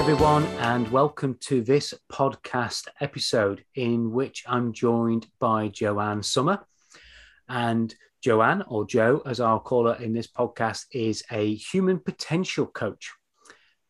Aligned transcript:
Everyone, 0.00 0.44
and 0.60 0.90
welcome 0.90 1.36
to 1.42 1.60
this 1.60 1.92
podcast 2.10 2.88
episode 3.02 3.66
in 3.74 4.12
which 4.12 4.42
I'm 4.46 4.72
joined 4.72 5.26
by 5.38 5.68
Joanne 5.68 6.22
Sumner. 6.22 6.60
And 7.50 7.94
Joanne, 8.24 8.62
or 8.66 8.86
Joe, 8.86 9.20
as 9.26 9.40
I'll 9.40 9.60
call 9.60 9.88
her 9.88 10.02
in 10.02 10.14
this 10.14 10.26
podcast, 10.26 10.86
is 10.90 11.22
a 11.30 11.54
human 11.54 11.98
potential 11.98 12.64
coach, 12.64 13.12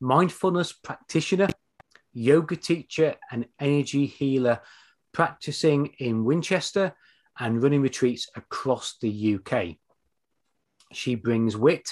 mindfulness 0.00 0.72
practitioner, 0.72 1.48
yoga 2.12 2.56
teacher, 2.56 3.14
and 3.30 3.46
energy 3.60 4.06
healer 4.06 4.62
practicing 5.12 5.94
in 6.00 6.24
Winchester 6.24 6.92
and 7.38 7.62
running 7.62 7.82
retreats 7.82 8.28
across 8.34 8.96
the 9.00 9.36
UK. 9.36 9.76
She 10.92 11.14
brings 11.14 11.56
wit, 11.56 11.88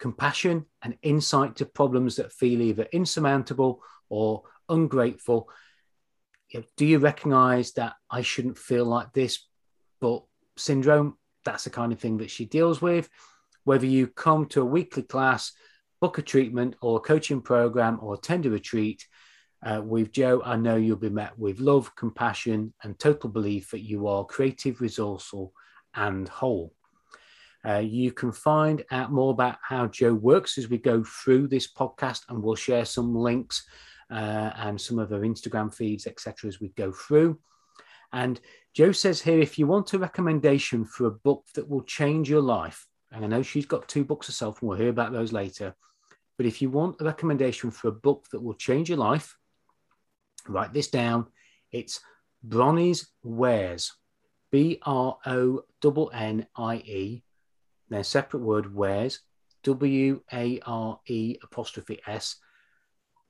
compassion, 0.00 0.66
and 0.82 0.96
insight 1.02 1.56
to 1.56 1.66
problems 1.66 2.16
that 2.16 2.32
feel 2.32 2.60
either 2.60 2.88
insurmountable 2.90 3.82
or 4.08 4.42
ungrateful. 4.68 5.48
Do 6.76 6.84
you 6.84 6.98
recognize 6.98 7.72
that 7.72 7.94
I 8.10 8.22
shouldn't 8.22 8.58
feel 8.58 8.84
like 8.84 9.12
this, 9.12 9.46
but 10.00 10.24
syndrome? 10.56 11.16
That's 11.44 11.64
the 11.64 11.70
kind 11.70 11.92
of 11.92 12.00
thing 12.00 12.18
that 12.18 12.30
she 12.30 12.44
deals 12.46 12.82
with. 12.82 13.08
Whether 13.64 13.86
you 13.86 14.08
come 14.08 14.46
to 14.46 14.62
a 14.62 14.64
weekly 14.64 15.04
class, 15.04 15.52
book 16.00 16.18
a 16.18 16.22
treatment 16.22 16.74
or 16.80 16.96
a 16.96 17.00
coaching 17.00 17.42
program 17.42 17.98
or 18.02 18.14
attend 18.14 18.46
a 18.46 18.50
retreat, 18.50 19.06
uh, 19.62 19.82
with 19.84 20.10
Joe, 20.10 20.40
I 20.42 20.56
know 20.56 20.76
you'll 20.76 20.96
be 20.96 21.10
met 21.10 21.38
with 21.38 21.60
love, 21.60 21.94
compassion, 21.94 22.72
and 22.82 22.98
total 22.98 23.28
belief 23.28 23.70
that 23.70 23.80
you 23.82 24.06
are 24.06 24.24
creative, 24.24 24.80
resourceful, 24.80 25.52
and 25.94 26.28
whole. 26.28 26.72
Uh, 27.66 27.78
you 27.78 28.10
can 28.12 28.32
find 28.32 28.84
out 28.90 29.12
more 29.12 29.32
about 29.32 29.58
how 29.62 29.86
Joe 29.86 30.14
works 30.14 30.56
as 30.56 30.68
we 30.68 30.78
go 30.78 31.04
through 31.04 31.48
this 31.48 31.70
podcast, 31.70 32.22
and 32.28 32.42
we'll 32.42 32.54
share 32.54 32.84
some 32.84 33.14
links 33.14 33.66
uh, 34.10 34.52
and 34.56 34.80
some 34.80 34.98
of 34.98 35.10
her 35.10 35.20
Instagram 35.20 35.74
feeds, 35.74 36.06
etc., 36.06 36.48
as 36.48 36.60
we 36.60 36.68
go 36.70 36.90
through. 36.90 37.38
And 38.12 38.40
Joe 38.74 38.92
says 38.92 39.20
here 39.20 39.40
if 39.40 39.58
you 39.58 39.66
want 39.66 39.92
a 39.92 39.98
recommendation 39.98 40.84
for 40.84 41.06
a 41.06 41.10
book 41.10 41.44
that 41.54 41.68
will 41.68 41.82
change 41.82 42.30
your 42.30 42.40
life, 42.40 42.86
and 43.12 43.24
I 43.24 43.28
know 43.28 43.42
she's 43.42 43.66
got 43.66 43.88
two 43.88 44.04
books 44.04 44.26
herself, 44.26 44.60
and 44.60 44.68
we'll 44.68 44.78
hear 44.78 44.88
about 44.88 45.12
those 45.12 45.32
later. 45.32 45.74
But 46.38 46.46
if 46.46 46.62
you 46.62 46.70
want 46.70 47.00
a 47.00 47.04
recommendation 47.04 47.70
for 47.70 47.88
a 47.88 47.92
book 47.92 48.26
that 48.32 48.42
will 48.42 48.54
change 48.54 48.88
your 48.88 48.98
life, 48.98 49.36
write 50.48 50.72
this 50.72 50.88
down. 50.88 51.26
It's 51.70 52.00
Bronnie's 52.42 53.10
Ware's, 53.22 53.92
B 54.50 54.78
R 54.82 55.18
O 55.26 55.64
N 55.84 56.08
N 56.14 56.46
I 56.56 56.76
E 56.76 57.22
their 57.90 58.04
separate 58.04 58.42
word 58.42 58.74
Ware's, 58.74 59.20
W 59.64 60.22
A 60.32 60.60
R 60.64 61.00
E 61.06 61.36
apostrophe 61.42 62.00
S, 62.06 62.36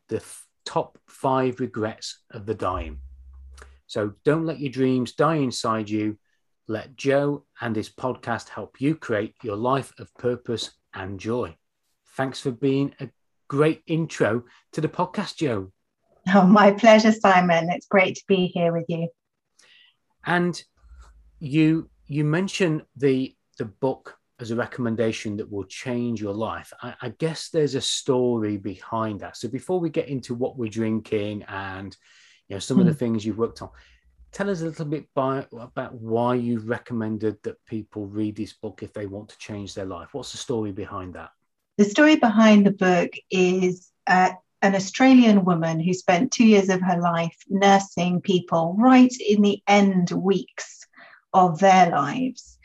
the 0.09 0.17
f- 0.17 0.47
top 0.65 0.99
five 1.09 1.59
regrets 1.59 2.23
of 2.31 2.47
the 2.47 2.55
dying. 2.55 3.01
So 3.87 4.13
don't 4.25 4.47
let 4.47 4.61
your 4.61 4.71
dreams 4.71 5.13
die 5.13 5.37
inside 5.37 5.91
you. 5.91 6.19
Let 6.69 6.97
Joe 6.97 7.45
and 7.61 7.75
his 7.75 7.89
podcast 7.89 8.49
help 8.49 8.81
you 8.81 8.95
create 8.95 9.35
your 9.43 9.57
life 9.57 9.93
of 9.99 10.15
purpose 10.15 10.71
and 10.95 11.19
joy. 11.19 11.57
Thanks 12.17 12.39
for 12.39 12.53
being 12.53 12.95
a 13.01 13.09
great 13.49 13.83
intro 13.89 14.45
to 14.73 14.81
the 14.81 14.89
podcast, 14.89 15.37
Joe. 15.37 15.73
Oh, 16.35 16.47
my 16.47 16.71
pleasure, 16.71 17.13
Simon. 17.13 17.71
It's 17.71 17.87
great 17.87 18.15
to 18.17 18.23
be 18.29 18.47
here 18.47 18.73
with 18.75 18.85
you. 18.89 19.09
And 20.25 20.63
you 21.41 21.89
you 22.07 22.25
mentioned 22.25 22.83
the 22.95 23.35
the 23.59 23.65
book 23.65 24.20
as 24.41 24.51
a 24.51 24.57
recommendation 24.57 25.37
that 25.37 25.51
will 25.51 25.65
change 25.65 26.21
your 26.21 26.33
life. 26.33 26.73
I, 26.83 26.95
I, 27.03 27.09
guess 27.11 27.49
there's 27.49 27.75
a 27.75 27.81
story 27.81 28.57
behind 28.57 29.21
that. 29.21 29.37
So 29.37 29.49
before 29.49 29.81
we 29.81 29.91
get 29.91 30.09
into 30.09 30.35
what 30.35 30.57
we're 30.57 30.71
drinking 30.71 31.45
and 31.49 31.97
you 32.49 32.57
know 32.57 32.61
some 32.61 32.79
mm. 32.79 32.81
of 32.81 32.87
the 32.87 32.93
hmm. 32.93 32.99
things 32.99 33.25
you've 33.25 33.39
worked 33.39 33.63
on, 33.63 33.71
tell 34.33 34.51
us 34.51 34.63
a 34.63 34.65
little 34.65 34.87
bit 34.87 35.07
by, 35.15 35.47
about 35.53 35.95
why 35.95 36.35
you 36.35 36.61
recommended 36.61 37.37
that 37.43 37.65
people 37.67 38.07
read 38.07 38.37
this 38.37 38.53
book 38.53 38.83
if 38.83 38.93
they 38.93 39.07
want 39.07 39.29
to 39.29 39.39
change 39.39 39.75
their 39.75 39.85
life. 39.85 40.09
What's 40.13 40.33
the 40.33 40.39
story 40.39 40.73
behind 40.73 41.15
that? 41.15 41.31
The 41.79 41.85
story 41.85 42.17
behind 42.17 42.67
the 42.67 42.73
book 42.73 43.13
is 43.31 43.91
uh, 44.07 44.33
an 44.63 44.75
Australian 44.75 45.45
woman 45.45 45.81
who 45.81 45.95
spent 45.95 46.33
two 46.33 46.47
years 46.47 46.69
of 46.69 46.81
her 46.83 47.01
life 47.01 47.37
nursing 47.49 48.21
people 48.21 48.77
right 48.79 49.15
in 49.21 49.43
the 49.43 49.63
end 49.67 50.11
weeks 50.11 50.87
of 51.33 51.61
their 51.61 51.91
lives 51.91 52.59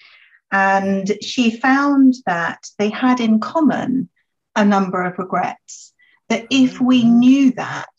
and 0.52 1.18
she 1.22 1.52
found 1.52 2.16
that 2.26 2.68
they 2.78 2.90
had 2.90 3.20
in 3.20 3.40
common 3.40 4.10
a 4.56 4.64
number 4.64 5.04
of 5.04 5.18
regrets 5.18 5.94
that 6.30 6.48
if 6.50 6.80
we 6.80 7.04
mm-hmm. 7.04 7.20
knew 7.20 7.52
that 7.54 7.90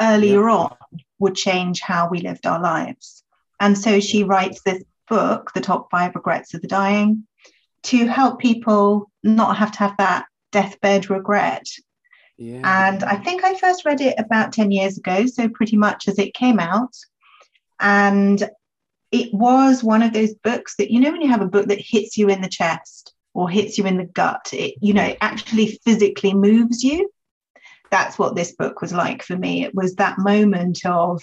earlier 0.00 0.48
yeah. 0.48 0.54
on 0.54 0.76
would 1.18 1.34
change 1.34 1.80
how 1.80 2.08
we 2.08 2.20
lived 2.20 2.46
our 2.46 2.60
lives. 2.60 3.22
And 3.60 3.78
so 3.78 4.00
she 4.00 4.24
writes 4.24 4.62
this 4.62 4.82
book, 5.08 5.52
The 5.54 5.60
Top 5.60 5.90
Five 5.90 6.14
Regrets 6.14 6.54
of 6.54 6.62
the 6.62 6.68
Dying, 6.68 7.26
to 7.84 8.06
help 8.06 8.40
people 8.40 9.10
not 9.22 9.56
have 9.56 9.72
to 9.72 9.78
have 9.78 9.96
that 9.98 10.26
deathbed 10.50 11.10
regret. 11.10 11.64
Yeah. 12.36 12.88
And 12.88 13.04
I 13.04 13.16
think 13.16 13.44
I 13.44 13.54
first 13.54 13.84
read 13.84 14.00
it 14.00 14.18
about 14.18 14.52
10 14.52 14.70
years 14.70 14.98
ago, 14.98 15.26
so 15.26 15.48
pretty 15.48 15.76
much 15.76 16.08
as 16.08 16.18
it 16.18 16.34
came 16.34 16.58
out. 16.58 16.94
And 17.78 18.48
it 19.12 19.32
was 19.32 19.84
one 19.84 20.02
of 20.02 20.12
those 20.12 20.34
books 20.34 20.76
that 20.76 20.90
you 20.90 21.00
know 21.00 21.12
when 21.12 21.20
you 21.20 21.30
have 21.30 21.42
a 21.42 21.46
book 21.48 21.68
that 21.68 21.80
hits 21.80 22.18
you 22.18 22.28
in 22.28 22.40
the 22.40 22.48
chest 22.48 23.14
or 23.34 23.48
hits 23.48 23.78
you 23.78 23.86
in 23.86 23.96
the 23.96 24.04
gut 24.04 24.50
it 24.52 24.74
you 24.80 24.92
know 24.92 25.04
it 25.04 25.18
actually 25.20 25.78
physically 25.84 26.34
moves 26.34 26.82
you. 26.82 27.10
That's 27.90 28.18
what 28.18 28.34
this 28.34 28.54
book 28.56 28.80
was 28.80 28.92
like 28.92 29.22
for 29.22 29.36
me. 29.36 29.64
It 29.64 29.74
was 29.74 29.96
that 29.96 30.18
moment 30.18 30.84
of 30.86 31.22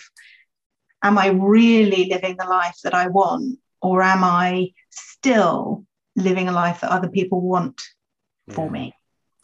am 1.01 1.17
i 1.17 1.27
really 1.27 2.05
living 2.09 2.35
the 2.37 2.45
life 2.45 2.75
that 2.83 2.93
i 2.93 3.07
want 3.07 3.57
or 3.81 4.01
am 4.01 4.21
i 4.21 4.69
still 4.89 5.85
living 6.15 6.47
a 6.47 6.51
life 6.51 6.81
that 6.81 6.91
other 6.91 7.09
people 7.09 7.41
want 7.41 7.81
for 8.51 8.69
me? 8.69 8.93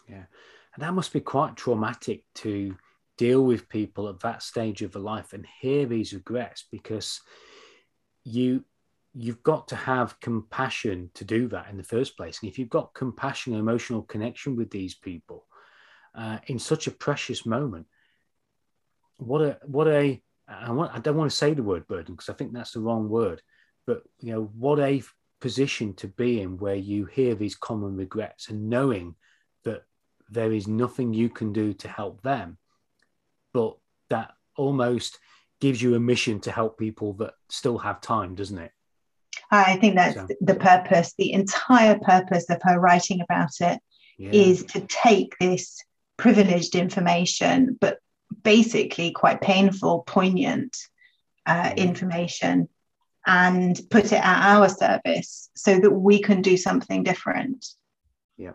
Yeah. 0.09 0.25
And 0.73 0.83
that 0.83 0.93
must 0.93 1.13
be 1.13 1.21
quite 1.21 1.55
traumatic 1.55 2.23
to 2.35 2.75
deal 3.17 3.43
with 3.43 3.69
people 3.69 4.09
at 4.09 4.19
that 4.21 4.43
stage 4.43 4.81
of 4.81 4.91
the 4.91 4.99
life 4.99 5.33
and 5.33 5.45
hear 5.61 5.85
these 5.85 6.13
regrets 6.13 6.65
because 6.71 7.21
you 8.25 8.65
you've 9.13 9.43
got 9.43 9.69
to 9.69 9.77
have 9.77 10.19
compassion 10.19 11.09
to 11.13 11.23
do 11.23 11.47
that 11.47 11.69
in 11.69 11.77
the 11.77 11.83
first 11.83 12.17
place. 12.17 12.39
And 12.41 12.51
if 12.51 12.59
you've 12.59 12.69
got 12.69 12.93
compassion 12.93 13.53
emotional 13.53 14.01
connection 14.01 14.57
with 14.57 14.69
these 14.69 14.93
people 14.93 15.45
uh, 16.13 16.39
in 16.47 16.59
such 16.59 16.87
a 16.87 16.91
precious 16.91 17.45
moment, 17.45 17.85
what 19.17 19.41
a 19.41 19.57
what 19.63 19.87
a 19.87 20.21
I, 20.47 20.71
want, 20.71 20.93
I 20.93 20.99
don't 20.99 21.15
want 21.15 21.31
to 21.31 21.37
say 21.37 21.53
the 21.53 21.63
word 21.63 21.87
burden 21.87 22.13
because 22.13 22.29
I 22.29 22.33
think 22.33 22.51
that's 22.51 22.73
the 22.73 22.81
wrong 22.81 23.07
word, 23.07 23.41
but 23.87 24.03
you 24.19 24.33
know 24.33 24.51
what 24.57 24.79
a 24.79 25.01
position 25.39 25.93
to 25.93 26.07
be 26.07 26.41
in 26.41 26.57
where 26.57 26.75
you 26.75 27.05
hear 27.05 27.35
these 27.35 27.55
common 27.55 27.95
regrets 27.95 28.49
and 28.49 28.69
knowing 28.69 29.15
that 29.63 29.83
there 30.29 30.51
is 30.51 30.67
nothing 30.67 31.13
you 31.13 31.29
can 31.29 31.53
do 31.53 31.73
to 31.73 31.87
help 31.87 32.21
them, 32.21 32.57
but 33.53 33.77
that 34.09 34.33
almost 34.57 35.19
gives 35.59 35.81
you 35.81 35.95
a 35.95 35.99
mission 35.99 36.39
to 36.41 36.51
help 36.51 36.77
people 36.77 37.13
that 37.13 37.33
still 37.49 37.77
have 37.77 38.01
time, 38.01 38.35
doesn't 38.35 38.57
it? 38.57 38.71
I 39.51 39.77
think 39.77 39.95
that's 39.95 40.15
so, 40.15 40.27
the 40.41 40.55
purpose, 40.55 41.13
the 41.17 41.33
entire 41.33 41.99
purpose 41.99 42.49
of 42.49 42.61
her 42.63 42.79
writing 42.79 43.21
about 43.21 43.51
it 43.59 43.79
yeah. 44.17 44.31
is 44.31 44.65
to 44.65 44.81
take 44.81 45.35
this 45.39 45.81
privileged 46.17 46.75
information, 46.75 47.77
but 47.79 47.99
basically 48.43 49.11
quite 49.11 49.41
painful, 49.41 50.03
poignant 50.07 50.75
uh, 51.45 51.73
yeah. 51.75 51.83
information, 51.83 52.69
and 53.27 53.79
put 53.89 54.05
it 54.05 54.13
at 54.13 54.55
our 54.55 54.69
service 54.69 55.49
so 55.55 55.79
that 55.79 55.91
we 55.91 56.21
can 56.21 56.41
do 56.41 56.57
something 56.57 57.03
different. 57.03 57.65
Yeah. 58.37 58.53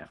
Yeah. 0.00 0.06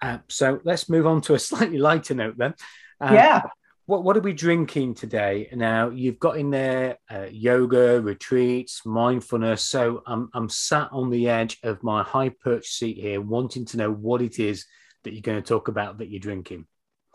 Uh, 0.00 0.18
so 0.28 0.60
let's 0.64 0.88
move 0.88 1.06
on 1.06 1.20
to 1.22 1.34
a 1.34 1.38
slightly 1.38 1.78
lighter 1.78 2.14
note 2.14 2.36
then. 2.38 2.54
Uh, 3.00 3.10
yeah 3.12 3.42
what 3.86 4.02
what 4.02 4.16
are 4.16 4.20
we 4.20 4.32
drinking 4.32 4.94
today? 4.94 5.48
Now 5.52 5.90
you've 5.90 6.18
got 6.18 6.36
in 6.36 6.50
there 6.50 6.98
uh, 7.10 7.26
yoga, 7.30 8.00
retreats, 8.00 8.84
mindfulness. 8.84 9.62
So 9.62 10.02
I'm 10.06 10.28
I'm 10.34 10.48
sat 10.48 10.88
on 10.92 11.10
the 11.10 11.28
edge 11.28 11.58
of 11.62 11.82
my 11.82 12.02
high 12.02 12.30
perch 12.30 12.66
seat 12.66 12.98
here, 12.98 13.20
wanting 13.20 13.64
to 13.66 13.76
know 13.76 13.90
what 13.90 14.22
it 14.22 14.38
is 14.38 14.66
that 15.04 15.12
you're 15.12 15.22
going 15.22 15.40
to 15.40 15.48
talk 15.48 15.68
about 15.68 15.98
that 15.98 16.08
you're 16.08 16.20
drinking. 16.20 16.66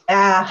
Uh, 0.07 0.49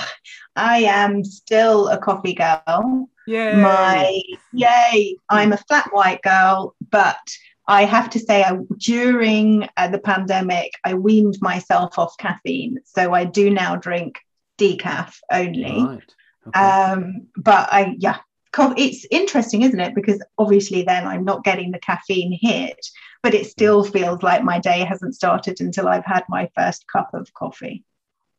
I 0.56 0.78
am 0.82 1.25
still 1.25 1.88
a 1.88 1.99
coffee 1.99 2.34
girl. 2.34 3.08
Yeah. 3.26 3.56
My 3.56 4.20
yay! 4.52 5.17
I'm 5.28 5.52
a 5.52 5.56
flat 5.56 5.88
white 5.93 6.22
girl, 6.22 6.75
but 6.90 7.19
I 7.67 7.84
have 7.84 8.11
to 8.11 8.19
say, 8.19 8.43
I, 8.43 8.58
during 8.78 9.69
uh, 9.76 9.88
the 9.88 10.00
pandemic, 10.00 10.72
I 10.84 10.94
weaned 10.94 11.38
myself 11.40 11.99
off 11.99 12.17
caffeine, 12.19 12.78
so 12.84 13.14
I 13.14 13.25
do 13.25 13.50
now 13.50 13.76
drink 13.76 14.19
decaf 14.61 15.15
only. 15.33 15.62
Right. 15.85 16.15
Okay. 16.47 16.61
Um, 16.61 17.29
but 17.37 17.69
I, 17.73 17.97
yeah, 17.99 18.19
it's 18.77 19.07
interesting, 19.11 19.62
isn't 19.62 19.81
it? 19.81 19.95
Because 19.95 20.23
obviously, 20.39 20.83
then 20.83 21.07
I'm 21.07 21.25
not 21.25 21.45
getting 21.45 21.71
the 21.71 21.79
caffeine 21.79 22.37
hit, 22.41 22.79
but 23.23 23.35
it 23.35 23.47
still 23.47 23.85
feels 23.85 24.23
like 24.23 24.43
my 24.45 24.59
day 24.59 24.81
hasn't 24.85 25.15
started 25.15 25.61
until 25.61 25.89
I've 25.89 26.05
had 26.05 26.25
my 26.29 26.51
first 26.57 26.85
cup 26.93 27.11
of 27.15 27.33
coffee. 27.35 27.85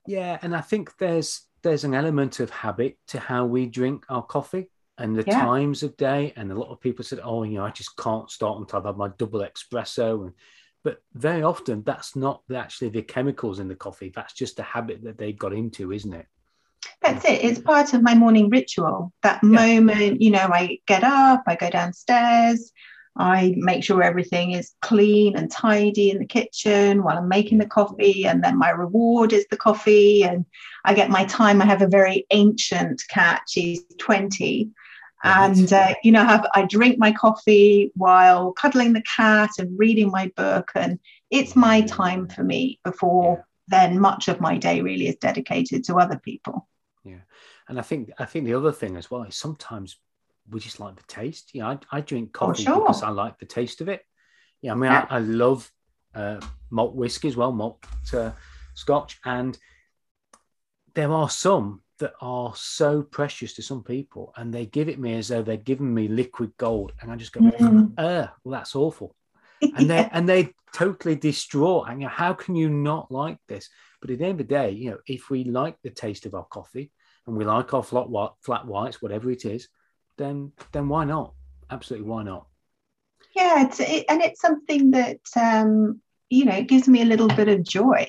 yeah, 0.05 0.37
and 0.41 0.55
I 0.55 0.61
think 0.61 0.97
there's 0.97 1.41
there's 1.63 1.83
an 1.83 1.93
element 1.93 2.39
of 2.39 2.49
habit 2.49 2.97
to 3.09 3.19
how 3.19 3.45
we 3.45 3.67
drink 3.67 4.05
our 4.09 4.23
coffee 4.23 4.69
and 4.97 5.15
the 5.15 5.23
Yeah. 5.25 5.39
times 5.39 5.83
of 5.83 5.95
day. 5.95 6.33
And 6.35 6.51
a 6.51 6.55
lot 6.55 6.71
of 6.71 6.81
people 6.81 7.03
said, 7.05 7.19
"Oh, 7.23 7.43
you 7.43 7.55
know, 7.55 7.65
I 7.65 7.71
just 7.71 7.95
can't 7.97 8.29
start 8.29 8.59
until 8.59 8.79
I've 8.79 8.85
had 8.85 8.97
my 8.97 9.09
double 9.17 9.41
espresso." 9.41 10.25
And 10.25 10.33
but 10.83 11.01
very 11.13 11.43
often 11.43 11.83
that's 11.83 12.15
not 12.15 12.41
actually 12.53 12.89
the 12.89 13.01
chemicals 13.01 13.59
in 13.59 13.67
the 13.67 13.75
coffee. 13.75 14.11
That's 14.13 14.33
just 14.33 14.59
a 14.59 14.63
habit 14.63 15.03
that 15.03 15.17
they've 15.17 15.37
got 15.37 15.53
into, 15.53 15.91
isn't 15.91 16.13
it? 16.13 16.25
That's 17.01 17.25
it. 17.25 17.43
It's 17.43 17.59
part 17.59 17.93
of 17.93 18.01
my 18.01 18.15
morning 18.15 18.49
ritual. 18.49 19.13
That 19.23 19.43
moment, 19.43 20.21
you 20.21 20.31
know, 20.31 20.49
I 20.51 20.79
get 20.87 21.03
up, 21.03 21.43
I 21.47 21.55
go 21.55 21.69
downstairs, 21.69 22.71
I 23.17 23.53
make 23.57 23.83
sure 23.83 24.01
everything 24.01 24.51
is 24.51 24.73
clean 24.81 25.35
and 25.35 25.51
tidy 25.51 26.11
in 26.11 26.19
the 26.19 26.25
kitchen 26.25 27.03
while 27.03 27.17
I'm 27.17 27.27
making 27.27 27.57
the 27.57 27.65
coffee. 27.65 28.25
And 28.25 28.43
then 28.43 28.57
my 28.57 28.69
reward 28.69 29.33
is 29.33 29.45
the 29.49 29.57
coffee. 29.57 30.23
And 30.23 30.45
I 30.85 30.93
get 30.93 31.09
my 31.09 31.25
time. 31.25 31.61
I 31.61 31.65
have 31.65 31.81
a 31.81 31.87
very 31.87 32.25
ancient 32.31 33.03
cat. 33.09 33.41
She's 33.49 33.83
20. 33.97 34.69
And, 35.23 35.71
uh, 35.71 35.93
you 36.03 36.11
know, 36.11 36.23
have, 36.25 36.47
I 36.53 36.65
drink 36.65 36.97
my 36.97 37.11
coffee 37.11 37.91
while 37.95 38.53
cuddling 38.53 38.93
the 38.93 39.03
cat 39.03 39.51
and 39.59 39.77
reading 39.77 40.09
my 40.09 40.31
book. 40.35 40.71
And 40.75 40.99
it's 41.29 41.55
my 41.55 41.81
time 41.81 42.27
for 42.27 42.43
me 42.43 42.79
before 42.83 43.45
then 43.67 43.99
much 43.99 44.27
of 44.27 44.41
my 44.41 44.57
day 44.57 44.81
really 44.81 45.07
is 45.07 45.15
dedicated 45.17 45.83
to 45.85 45.95
other 45.95 46.19
people. 46.19 46.67
Yeah 47.03 47.19
and 47.71 47.79
I 47.79 47.83
think 47.83 48.11
I 48.19 48.25
think 48.25 48.45
the 48.45 48.53
other 48.53 48.73
thing 48.73 48.97
as 48.97 49.09
well 49.09 49.23
is 49.23 49.35
sometimes 49.35 49.97
we 50.49 50.59
just 50.59 50.81
like 50.81 50.97
the 50.97 51.03
taste. 51.03 51.55
You 51.55 51.61
know, 51.61 51.67
I, 51.67 51.79
I 51.89 52.01
drink 52.01 52.31
Oh, 52.35 52.47
coffee 52.47 52.63
sure. 52.63 52.79
because 52.81 53.01
I 53.01 53.09
like 53.09 53.39
the 53.39 53.45
taste 53.45 53.79
of 53.79 53.87
it. 53.87 54.01
Yeah, 54.61 54.73
I 54.73 54.75
mean, 54.75 54.91
Yeah. 54.91 55.05
I, 55.09 55.15
I 55.15 55.19
love 55.19 55.71
uh, 56.13 56.41
malt 56.69 56.95
whiskey 56.95 57.29
as 57.29 57.37
well, 57.37 57.53
malt 57.53 57.85
uh, 58.13 58.31
scotch, 58.73 59.19
and 59.23 59.57
there 60.95 61.13
are 61.13 61.29
some 61.29 61.81
that 62.01 62.13
are 62.21 62.53
so 62.55 63.01
precious 63.01 63.53
to 63.53 63.63
some 63.63 63.83
people, 63.83 64.33
and 64.35 64.53
they 64.53 64.65
give 64.67 64.89
it 64.89 64.99
me 64.99 65.15
as 65.15 65.29
though 65.29 65.41
they're 65.41 65.57
giving 65.57 65.91
me 65.93 66.07
liquid 66.07 66.51
gold, 66.57 66.91
and 67.01 67.11
I 67.11 67.15
just 67.15 67.33
go, 67.33 67.39
Mm. 67.39 67.93
uh, 67.97 68.27
well, 68.43 68.59
that's 68.59 68.75
awful 68.75 69.15
and 69.61 69.89
they 69.89 70.09
and 70.11 70.27
they 70.27 70.53
totally 70.73 71.15
distraught. 71.15 71.87
And 71.89 72.01
you 72.01 72.07
know, 72.07 72.13
how 72.13 72.33
can 72.33 72.55
you 72.55 72.69
not 72.69 73.11
like 73.11 73.37
this? 73.47 73.69
But 74.01 74.09
at 74.09 74.19
the 74.19 74.25
end 74.25 74.41
of 74.41 74.47
the 74.47 74.53
day, 74.55 74.71
you 74.71 74.91
know, 74.91 74.97
if 75.07 75.29
we 75.29 75.43
like 75.43 75.77
the 75.83 75.89
taste 75.89 76.25
of 76.25 76.33
our 76.33 76.45
coffee 76.45 76.91
and 77.27 77.35
we 77.35 77.45
like 77.45 77.73
our 77.73 77.83
flat 77.83 78.09
white, 78.09 78.31
flat 78.41 78.65
whites, 78.65 79.01
whatever 79.01 79.31
it 79.31 79.45
is, 79.45 79.67
then 80.17 80.51
then 80.71 80.87
why 80.87 81.05
not? 81.05 81.33
Absolutely, 81.69 82.09
why 82.09 82.23
not? 82.23 82.47
yeah 83.35 83.65
it's 83.65 83.79
it, 83.79 84.03
and 84.09 84.21
it's 84.21 84.41
something 84.41 84.91
that 84.91 85.19
um 85.39 86.01
you 86.29 86.43
know 86.43 86.55
it 86.55 86.67
gives 86.67 86.87
me 86.87 87.01
a 87.01 87.05
little 87.05 87.29
bit 87.29 87.47
of 87.47 87.63
joy 87.63 88.05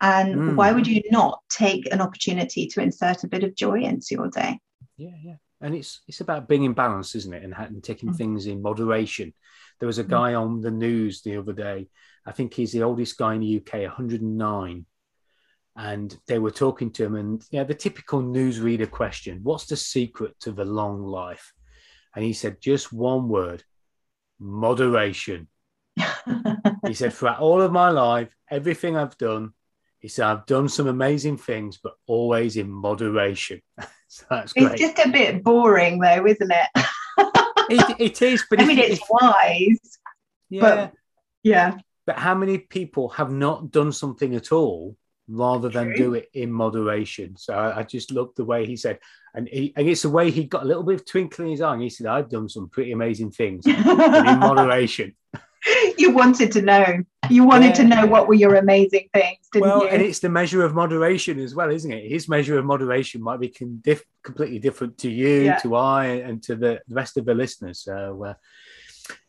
and 0.00 0.34
Mm. 0.34 0.56
why 0.56 0.72
would 0.72 0.86
you 0.86 1.02
not 1.10 1.40
take 1.50 1.92
an 1.92 2.00
opportunity 2.00 2.66
to 2.68 2.82
insert 2.82 3.24
a 3.24 3.28
bit 3.28 3.44
of 3.44 3.54
joy 3.54 3.80
into 3.80 4.08
your 4.12 4.28
day 4.28 4.58
Yeah, 4.96 5.16
yeah. 5.22 5.36
And 5.62 5.74
it's 5.74 6.00
it's 6.08 6.20
about 6.22 6.48
being 6.48 6.64
in 6.64 6.72
balance, 6.72 7.14
isn't 7.14 7.34
it? 7.34 7.42
And, 7.44 7.54
and 7.54 7.82
taking 7.84 8.10
Mm. 8.10 8.16
things 8.16 8.46
in 8.46 8.62
moderation. 8.62 9.34
There 9.78 9.86
was 9.86 9.98
a 9.98 10.04
guy 10.04 10.34
on 10.34 10.60
the 10.60 10.70
news 10.70 11.22
the 11.22 11.36
other 11.36 11.52
day. 11.52 11.88
I 12.26 12.32
think 12.32 12.54
he's 12.54 12.72
the 12.72 12.82
oldest 12.82 13.16
guy 13.18 13.34
in 13.34 13.40
the 13.40 13.60
UK, 13.60 13.86
109. 13.86 14.86
And 15.76 16.18
they 16.26 16.38
were 16.38 16.50
talking 16.50 16.90
to 16.92 17.04
him, 17.04 17.14
and 17.14 17.42
yeah, 17.50 17.64
the 17.64 17.74
typical 17.74 18.22
newsreader 18.22 18.90
question: 18.90 19.40
"What's 19.42 19.66
the 19.66 19.76
secret 19.76 20.38
to 20.40 20.52
the 20.52 20.64
long 20.64 21.02
life?" 21.02 21.52
And 22.14 22.24
he 22.24 22.32
said, 22.32 22.60
"Just 22.60 22.92
one 22.92 23.28
word: 23.28 23.64
moderation." 24.38 25.48
He 26.86 26.94
said, 26.94 27.12
"Throughout 27.12 27.40
all 27.40 27.60
of 27.62 27.72
my 27.72 27.90
life, 27.90 28.34
everything 28.50 28.96
I've 28.96 29.16
done." 29.18 29.52
He 30.00 30.08
said, 30.08 30.24
I've 30.26 30.46
done 30.46 30.68
some 30.68 30.86
amazing 30.88 31.36
things, 31.38 31.78
but 31.82 31.92
always 32.06 32.56
in 32.56 32.70
moderation. 32.70 33.60
so 34.08 34.24
that's 34.28 34.52
great. 34.52 34.72
it's 34.72 34.80
just 34.80 34.98
a 35.06 35.08
bit 35.10 35.44
boring 35.44 36.00
though 36.00 36.26
isn't 36.26 36.50
it 36.50 36.68
it, 37.70 37.96
it 38.00 38.22
is, 38.22 38.44
but 38.50 38.60
i 38.60 38.64
mean 38.64 38.78
it's 38.80 38.98
if- 39.00 39.06
wise 39.08 39.98
yeah. 40.48 40.60
but- 40.60 40.92
yeah 41.44 41.78
But 42.06 42.18
how 42.18 42.34
many 42.34 42.58
people 42.58 43.10
have 43.10 43.30
not 43.30 43.70
done 43.70 43.92
something 43.92 44.34
at 44.34 44.50
all 44.50 44.96
rather 45.28 45.68
than 45.68 45.88
True. 45.88 45.96
do 45.96 46.14
it 46.14 46.28
in 46.34 46.50
moderation? 46.50 47.36
So 47.36 47.54
I, 47.54 47.78
I 47.78 47.82
just 47.84 48.10
loved 48.10 48.36
the 48.36 48.44
way 48.44 48.66
he 48.66 48.74
said, 48.76 48.98
and, 49.32 49.46
he, 49.46 49.72
and 49.76 49.88
it's 49.88 50.02
the 50.02 50.10
way 50.10 50.32
he 50.32 50.42
got 50.44 50.64
a 50.64 50.66
little 50.66 50.82
bit 50.82 50.96
of 51.00 51.06
twinkle 51.06 51.44
in 51.44 51.52
his 51.52 51.60
eye. 51.60 51.74
And 51.74 51.82
he 51.82 51.88
said, 51.90 52.06
"I've 52.08 52.28
done 52.28 52.48
some 52.48 52.68
pretty 52.68 52.90
amazing 52.90 53.30
things, 53.30 53.64
in 53.64 53.80
moderation." 54.40 55.14
you 55.98 56.10
wanted 56.12 56.52
to 56.52 56.62
know 56.62 57.02
you 57.28 57.44
wanted 57.44 57.74
to 57.74 57.84
know 57.84 58.06
what 58.06 58.26
were 58.26 58.34
your 58.34 58.56
amazing 58.56 59.08
things 59.12 59.38
didn't 59.52 59.68
well, 59.68 59.82
you 59.82 59.88
and 59.88 60.02
it's 60.02 60.18
the 60.18 60.28
measure 60.28 60.64
of 60.64 60.74
moderation 60.74 61.38
as 61.38 61.54
well, 61.54 61.70
isn't 61.70 61.92
it? 61.92 62.10
His 62.10 62.28
measure 62.28 62.58
of 62.58 62.64
moderation 62.64 63.22
might 63.22 63.40
be 63.40 63.48
con- 63.48 63.80
diff- 63.82 64.04
completely 64.22 64.58
different 64.58 64.98
to 64.98 65.10
you, 65.10 65.44
Yeah. 65.44 65.58
to 65.58 65.76
I, 65.76 66.06
and 66.06 66.42
to 66.44 66.56
the 66.56 66.80
rest 66.88 67.16
of 67.16 67.24
the 67.26 67.34
listeners. 67.34 67.80
So, 67.80 68.24
uh, 68.24 68.34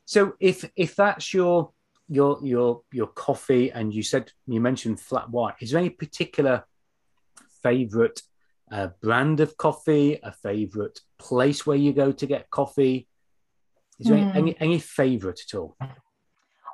so 0.06 0.34
if 0.40 0.70
if 0.76 0.96
that's 0.96 1.34
your 1.34 1.72
your 2.08 2.40
your 2.44 2.82
your 2.92 3.08
coffee, 3.08 3.72
and 3.72 3.94
you 3.94 4.04
said 4.04 4.32
you 4.48 4.62
mentioned 4.62 5.00
flat 5.00 5.30
white, 5.30 5.56
is 5.60 5.72
there 5.72 5.80
any 5.80 5.90
particular 5.90 6.64
favorite 7.62 8.22
uh, 8.72 8.88
brand 9.02 9.42
of 9.42 9.58
coffee, 9.58 10.20
a 10.24 10.32
favorite 10.32 11.00
place 11.20 11.66
where 11.66 11.78
you 11.78 11.94
go 11.94 12.12
to 12.12 12.26
get 12.26 12.50
coffee? 12.50 13.08
Is 14.00 14.08
there 14.08 14.18
any, 14.18 14.32
any 14.34 14.60
any 14.60 14.80
favorite 14.80 15.42
at 15.48 15.58
all? 15.58 15.78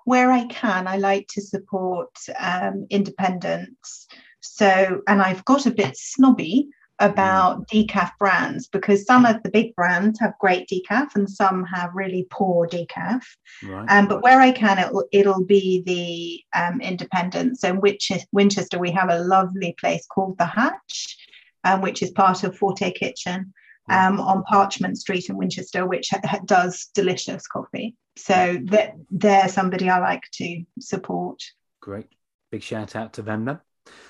Where 0.07 0.31
I 0.31 0.45
can, 0.45 0.87
I 0.87 0.95
like 0.95 1.27
to 1.31 1.41
support 1.41 2.15
um, 2.39 2.87
independence. 2.89 4.07
So, 4.39 5.01
and 5.05 5.21
I've 5.21 5.43
got 5.43 5.65
a 5.65 5.71
bit 5.71 5.97
snobby 5.97 6.69
about 6.99 7.67
decaf 7.67 8.11
brands 8.17 8.69
because 8.69 9.05
some 9.05 9.25
of 9.25 9.43
the 9.43 9.49
big 9.49 9.75
brands 9.75 10.17
have 10.21 10.31
great 10.39 10.65
decaf 10.69 11.07
and 11.15 11.29
some 11.29 11.65
have 11.65 11.89
really 11.93 12.25
poor 12.29 12.69
decaf. 12.69 13.21
Right. 13.61 13.85
Um, 13.89 14.07
but 14.07 14.23
where 14.23 14.39
I 14.39 14.53
can, 14.53 14.79
it'll, 14.79 15.03
it'll 15.11 15.43
be 15.43 15.83
the 15.85 16.57
um, 16.57 16.79
independence. 16.79 17.59
So, 17.59 17.71
in 17.71 17.81
Winchester, 17.81 18.27
Winchester, 18.31 18.79
we 18.79 18.91
have 18.91 19.09
a 19.09 19.19
lovely 19.19 19.75
place 19.77 20.05
called 20.05 20.37
The 20.37 20.45
Hatch, 20.45 21.17
um, 21.65 21.81
which 21.81 22.01
is 22.01 22.11
part 22.11 22.45
of 22.45 22.57
Forte 22.57 22.93
Kitchen 22.93 23.53
um, 23.89 24.19
on 24.19 24.43
Parchment 24.43 24.97
Street 24.97 25.29
in 25.29 25.37
Winchester, 25.37 25.85
which 25.85 26.09
ha- 26.11 26.21
ha- 26.23 26.39
does 26.45 26.89
delicious 26.93 27.47
coffee. 27.47 27.95
So 28.17 28.57
that 28.65 28.95
they're 29.11 29.47
somebody 29.47 29.89
I 29.89 29.99
like 29.99 30.23
to 30.33 30.63
support. 30.79 31.41
Great. 31.81 32.07
Big 32.51 32.63
shout 32.63 32.95
out 32.95 33.13
to 33.13 33.21
them 33.21 33.45
then. 33.45 33.59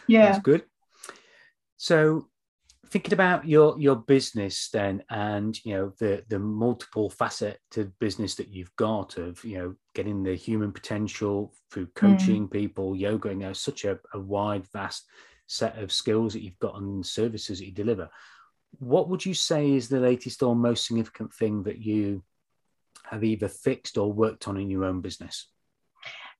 Yeah. 0.08 0.28
That's 0.28 0.40
good. 0.40 0.64
So 1.76 2.28
thinking 2.90 3.14
about 3.14 3.48
your 3.48 3.80
your 3.80 3.96
business 3.96 4.70
then 4.72 5.04
and 5.10 5.64
you 5.66 5.74
know 5.74 5.94
the 6.00 6.24
the 6.30 6.40
multiple 6.40 7.10
faceted 7.10 7.92
business 8.00 8.36
that 8.36 8.48
you've 8.48 8.74
got 8.76 9.18
of 9.18 9.44
you 9.44 9.58
know 9.58 9.76
getting 9.94 10.24
the 10.24 10.36
human 10.36 10.72
potential 10.72 11.54
through 11.72 11.88
coaching 11.96 12.48
people 12.48 12.96
yoga 12.96 13.30
you 13.30 13.36
know 13.36 13.54
such 13.54 13.84
a, 13.84 14.00
a 14.14 14.20
wide 14.20 14.66
vast 14.72 15.06
set 15.48 15.78
of 15.78 15.92
skills 15.92 16.34
that 16.34 16.42
you've 16.42 16.60
got 16.60 16.78
and 16.78 17.06
services 17.06 17.60
that 17.60 17.66
you 17.66 17.74
deliver 17.74 18.10
what 18.80 19.10
would 19.10 19.26
you 19.26 19.34
say 19.34 19.74
is 19.74 19.88
the 19.88 20.00
latest 20.00 20.44
or 20.44 20.56
most 20.56 20.86
significant 20.86 21.34
thing 21.34 21.64
that 21.64 21.80
you 21.80 22.24
have 23.10 23.24
either 23.24 23.48
fixed 23.48 23.98
or 23.98 24.12
worked 24.12 24.48
on 24.48 24.58
in 24.58 24.70
your 24.70 24.86
own 24.86 25.02
business 25.02 25.48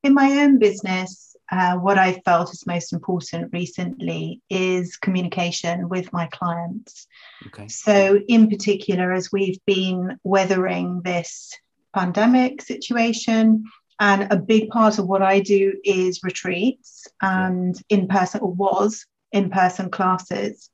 In 0.03 0.13
my 0.13 0.43
own 0.43 0.60
business, 0.60 1.36
uh, 1.51 1.75
what 1.75 1.98
I 1.98 2.22
felt 2.25 2.53
is 2.53 2.67
most 2.67 2.93
important 2.93 3.50
recently 3.53 4.41
is 4.50 4.98
communication 4.98 5.89
with 5.89 6.12
my 6.13 6.27
clients. 6.27 7.07
okay 7.48 7.67
So, 7.67 8.19
in 8.27 8.50
particular, 8.50 9.13
as 9.13 9.31
we've 9.31 9.60
been 9.65 10.19
weathering 10.24 11.01
this 11.03 11.51
pandemic 11.93 12.62
situation, 12.62 13.63
and 14.00 14.31
a 14.31 14.38
big 14.38 14.69
part 14.69 15.00
of 15.00 15.07
what 15.07 15.22
I 15.22 15.39
do 15.39 15.74
is 15.84 16.22
retreats 16.24 17.07
and 17.22 17.75
in 17.89 18.07
person, 18.07 18.41
or 18.41 18.53
was 18.53 19.05
in 19.31 19.50
person 19.50 19.89
classes. 19.89 20.69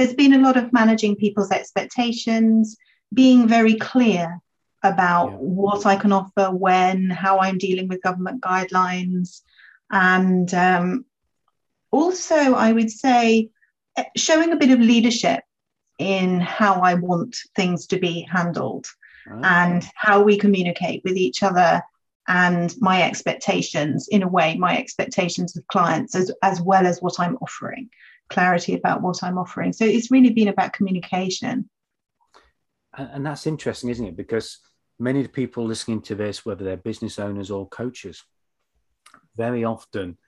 There's 0.00 0.14
been 0.14 0.32
a 0.32 0.38
lot 0.38 0.56
of 0.56 0.72
managing 0.72 1.16
people's 1.16 1.50
expectations, 1.50 2.78
being 3.12 3.46
very 3.46 3.74
clear 3.74 4.40
about 4.82 5.32
Yeah. 5.32 5.36
what 5.36 5.84
I 5.84 5.96
can 5.96 6.10
offer, 6.10 6.50
when, 6.50 7.10
how 7.10 7.40
I'm 7.40 7.58
dealing 7.58 7.86
with 7.86 8.00
government 8.00 8.40
guidelines. 8.40 9.42
And 9.90 10.54
um, 10.54 11.04
also, 11.90 12.54
I 12.54 12.72
would 12.72 12.90
say, 12.90 13.50
eh, 13.98 14.04
showing 14.16 14.52
a 14.52 14.56
bit 14.56 14.70
of 14.70 14.80
leadership 14.80 15.44
in 15.98 16.40
how 16.40 16.80
I 16.80 16.94
want 16.94 17.36
things 17.54 17.86
to 17.88 17.98
be 17.98 18.22
handled 18.22 18.86
oh. 19.30 19.42
and 19.44 19.86
how 19.96 20.22
we 20.22 20.38
communicate 20.38 21.02
with 21.04 21.18
each 21.18 21.42
other 21.42 21.82
and 22.26 22.74
my 22.80 23.02
expectations 23.02 24.08
in 24.08 24.22
a 24.22 24.28
way 24.28 24.56
my 24.56 24.78
expectations 24.78 25.58
of 25.58 25.66
clients 25.66 26.14
as, 26.14 26.30
as 26.42 26.60
well 26.60 26.86
as 26.86 27.00
what 27.00 27.18
i'm 27.18 27.36
offering 27.38 27.88
clarity 28.30 28.74
about 28.74 29.02
what 29.02 29.22
i'm 29.22 29.38
offering. 29.38 29.72
So 29.72 29.84
it's 29.84 30.10
really 30.10 30.30
been 30.30 30.48
about 30.48 30.72
communication. 30.72 31.68
And, 32.96 33.24
that's 33.24 33.46
interesting 33.46 33.90
isn't 33.90 34.06
it? 34.06 34.16
Because 34.16 34.58
many 34.98 35.20
of 35.20 35.26
the 35.26 35.32
people 35.32 35.64
listening 35.64 36.02
to 36.02 36.14
this 36.14 36.44
whether 36.44 36.64
they're 36.64 36.76
business 36.76 37.18
owners 37.18 37.50
or 37.50 37.68
coaches 37.68 38.22
very 39.36 39.64
often 39.64 40.18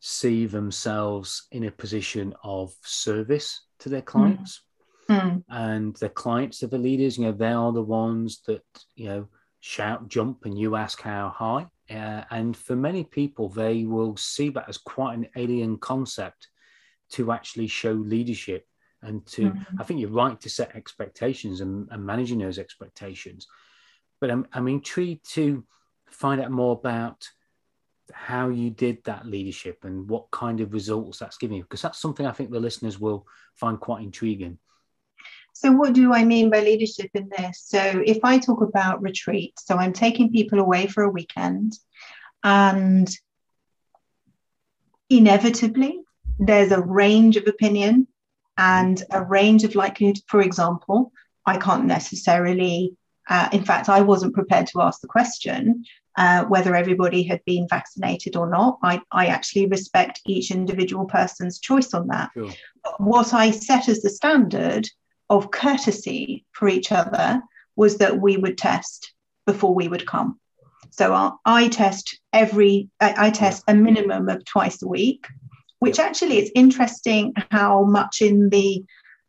see 0.00 0.46
themselves 0.46 1.46
in 1.50 1.64
a 1.64 1.70
position 1.70 2.34
of 2.44 2.74
service 2.82 3.62
to 3.80 3.88
their 3.88 4.02
clients. 4.02 4.62
Mm. 5.08 5.44
and 5.48 5.94
their 5.96 6.08
clients 6.08 6.64
are 6.64 6.66
the 6.66 6.76
leaders 6.76 7.16
you 7.16 7.24
know 7.26 7.30
they 7.30 7.52
are 7.52 7.72
the 7.72 7.80
ones 7.80 8.40
that 8.48 8.64
you 8.96 9.06
know 9.06 9.28
shout, 9.66 10.08
jump, 10.08 10.44
and 10.44 10.56
you 10.56 10.76
ask 10.76 11.00
how 11.00 11.28
high. 11.28 11.66
Uh, 11.90 12.22
and 12.30 12.56
for 12.56 12.76
many 12.76 13.02
people, 13.02 13.48
they 13.48 13.84
will 13.84 14.16
see 14.16 14.48
that 14.50 14.68
as 14.68 14.78
quite 14.78 15.14
an 15.14 15.28
alien 15.36 15.76
concept 15.78 16.48
to 17.10 17.32
actually 17.32 17.66
show 17.66 17.92
leadership 17.92 18.66
and 19.02 19.24
to, 19.26 19.50
mm-hmm. 19.50 19.80
I 19.80 19.84
think 19.84 20.00
you're 20.00 20.10
right 20.10 20.40
to 20.40 20.50
set 20.50 20.74
expectations 20.74 21.60
and, 21.60 21.88
and 21.90 22.04
managing 22.04 22.38
those 22.38 22.58
expectations. 22.58 23.46
But 24.20 24.30
I'm, 24.30 24.46
I'm 24.52 24.68
intrigued 24.68 25.30
to 25.34 25.64
find 26.08 26.40
out 26.40 26.50
more 26.50 26.72
about 26.72 27.28
how 28.12 28.48
you 28.48 28.70
did 28.70 29.02
that 29.04 29.26
leadership 29.26 29.84
and 29.84 30.08
what 30.08 30.30
kind 30.30 30.60
of 30.60 30.72
results 30.72 31.18
that's 31.18 31.38
giving 31.38 31.56
you, 31.56 31.62
because 31.62 31.82
that's 31.82 31.98
something 31.98 32.26
I 32.26 32.32
think 32.32 32.50
the 32.50 32.60
listeners 32.60 32.98
will 32.98 33.26
find 33.54 33.78
quite 33.78 34.02
intriguing. 34.02 34.58
So, 35.52 35.72
what 35.72 35.94
do 35.94 36.12
I 36.12 36.22
mean 36.22 36.50
by 36.50 36.60
leadership 36.60 37.10
in 37.14 37.30
this? 37.36 37.62
So, 37.66 37.80
if 38.04 38.18
I 38.22 38.38
talk 38.38 38.60
about 38.60 39.02
retreat, 39.02 39.54
so 39.58 39.76
I'm 39.76 39.92
taking 39.92 40.30
people 40.30 40.60
away 40.60 40.86
for 40.86 41.02
a 41.02 41.10
weekend, 41.10 41.72
and 42.44 43.08
inevitably 45.08 46.00
there's 46.38 46.72
a 46.72 46.80
range 46.80 47.36
of 47.36 47.46
opinion 47.46 48.06
and 48.58 49.02
a 49.10 49.22
range 49.22 49.64
of 49.64 49.74
likelihood. 49.74 50.18
For 50.28 50.40
example, 50.40 51.12
I 51.44 51.58
can't 51.58 51.84
necessarily, 51.84 52.96
uh, 53.28 53.48
in 53.52 53.64
fact, 53.64 53.88
I 53.88 54.00
wasn't 54.00 54.34
prepared 54.34 54.66
to 54.68 54.82
ask 54.82 55.00
the 55.00 55.08
question 55.08 55.84
uh, 56.16 56.44
whether 56.44 56.74
everybody 56.74 57.22
had 57.22 57.44
been 57.44 57.66
vaccinated 57.68 58.36
or 58.36 58.48
not. 58.48 58.78
I, 58.82 59.00
I 59.12 59.26
actually 59.26 59.66
respect 59.66 60.20
each 60.26 60.50
individual 60.50 61.04
person's 61.04 61.58
choice 61.58 61.92
on 61.94 62.08
that. 62.08 62.30
Sure. 62.34 62.50
What 62.98 63.34
I 63.34 63.50
set 63.50 63.88
as 63.88 64.02
the 64.02 64.10
standard 64.10 64.88
of 65.28 65.50
courtesy 65.50 66.44
for 66.52 66.68
each 66.68 66.92
other 66.92 67.42
was 67.74 67.98
that 67.98 68.20
we 68.20 68.36
would 68.36 68.56
test 68.56 69.12
before 69.44 69.74
we 69.74 69.88
would 69.88 70.06
come. 70.06 70.40
So 70.90 71.38
I 71.44 71.68
test 71.68 72.18
every, 72.32 72.88
I 73.00 73.30
test 73.30 73.64
a 73.68 73.74
minimum 73.74 74.30
of 74.30 74.44
twice 74.46 74.82
a 74.82 74.88
week, 74.88 75.26
which 75.78 75.98
actually 75.98 76.38
it's 76.38 76.50
interesting 76.54 77.32
how 77.50 77.84
much 77.84 78.20
in 78.20 78.48
the 78.50 78.84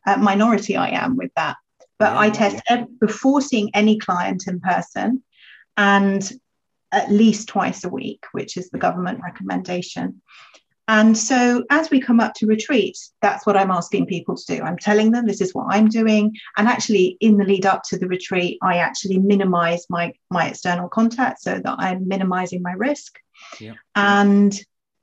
uh, 0.06 0.16
minority 0.16 0.76
I 0.76 0.90
am 0.90 1.16
with 1.16 1.30
that. 1.36 1.56
But 1.98 2.16
I 2.16 2.30
test 2.30 2.62
before 3.00 3.40
seeing 3.40 3.70
any 3.74 3.98
client 3.98 4.44
in 4.46 4.60
person 4.60 5.22
and 5.76 6.32
at 6.92 7.10
least 7.10 7.48
twice 7.48 7.84
a 7.84 7.88
week, 7.88 8.24
which 8.32 8.56
is 8.56 8.70
the 8.70 8.78
government 8.78 9.20
recommendation. 9.22 10.22
And 10.86 11.18
so 11.18 11.64
as 11.68 11.90
we 11.90 12.00
come 12.00 12.18
up 12.18 12.32
to 12.34 12.46
retreat, 12.46 12.96
that's 13.20 13.44
what 13.44 13.58
I'm 13.58 13.70
asking 13.70 14.06
people 14.06 14.36
to 14.36 14.56
do. 14.56 14.62
I'm 14.62 14.78
telling 14.78 15.10
them 15.10 15.26
this 15.26 15.42
is 15.42 15.54
what 15.54 15.66
I'm 15.68 15.88
doing. 15.88 16.34
And 16.56 16.66
actually, 16.66 17.18
in 17.20 17.36
the 17.36 17.44
lead 17.44 17.66
up 17.66 17.82
to 17.88 17.98
the 17.98 18.08
retreat, 18.08 18.58
I 18.62 18.78
actually 18.78 19.18
minimize 19.18 19.84
my, 19.90 20.14
my 20.30 20.48
external 20.48 20.88
contact 20.88 21.42
so 21.42 21.60
that 21.62 21.74
I'm 21.78 22.08
minimizing 22.08 22.62
my 22.62 22.72
risk. 22.72 23.18
Yeah. 23.60 23.74
And 23.94 24.58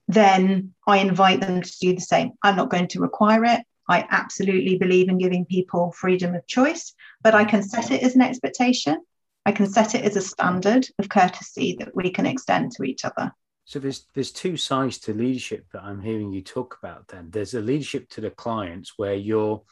then 0.07 0.74
I 0.88 0.97
invite 0.97 1.41
them 1.41 1.62
to 1.62 1.77
do 1.79 1.93
the 1.93 2.01
same. 2.01 2.31
I'm 2.43 2.55
not 2.55 2.69
going 2.69 2.88
to 2.89 3.00
require 3.00 3.43
it. 3.45 3.62
I 3.88 4.05
absolutely 4.09 4.77
believe 4.77 5.09
in 5.09 5.17
giving 5.17 5.45
people 5.45 5.91
freedom 5.91 6.35
of 6.35 6.47
choice, 6.47 6.93
but 7.21 7.35
I 7.35 7.45
can 7.45 7.62
set 7.62 7.91
it 7.91 8.01
as 8.03 8.15
an 8.15 8.21
expectation. 8.21 8.97
I 9.45 9.51
can 9.51 9.67
set 9.67 9.93
it 9.93 10.03
as 10.03 10.15
a 10.15 10.21
standard 10.21 10.88
of 10.97 11.09
courtesy 11.09 11.75
that 11.79 11.95
we 11.95 12.09
can 12.09 12.25
extend 12.25 12.71
to 12.74 12.83
each 12.83 13.05
other. 13.05 13.31
So 13.65 13.79
there's 13.79 14.07
there's 14.13 14.31
two 14.31 14.57
sides 14.57 15.00
to 15.00 15.13
leadership 15.13 15.65
that 15.74 15.83
I'm 15.83 16.01
hearing 16.01 16.31
you 16.31 16.41
talk 16.41 16.77
about. 16.81 17.07
Then 17.07 17.29
there's 17.31 17.53
a 17.53 17.62
leadership 17.62 18.09
to 18.09 18.21
the 18.21 18.29
clients 18.29 18.93
where 18.97 19.15
you're, 19.15 19.63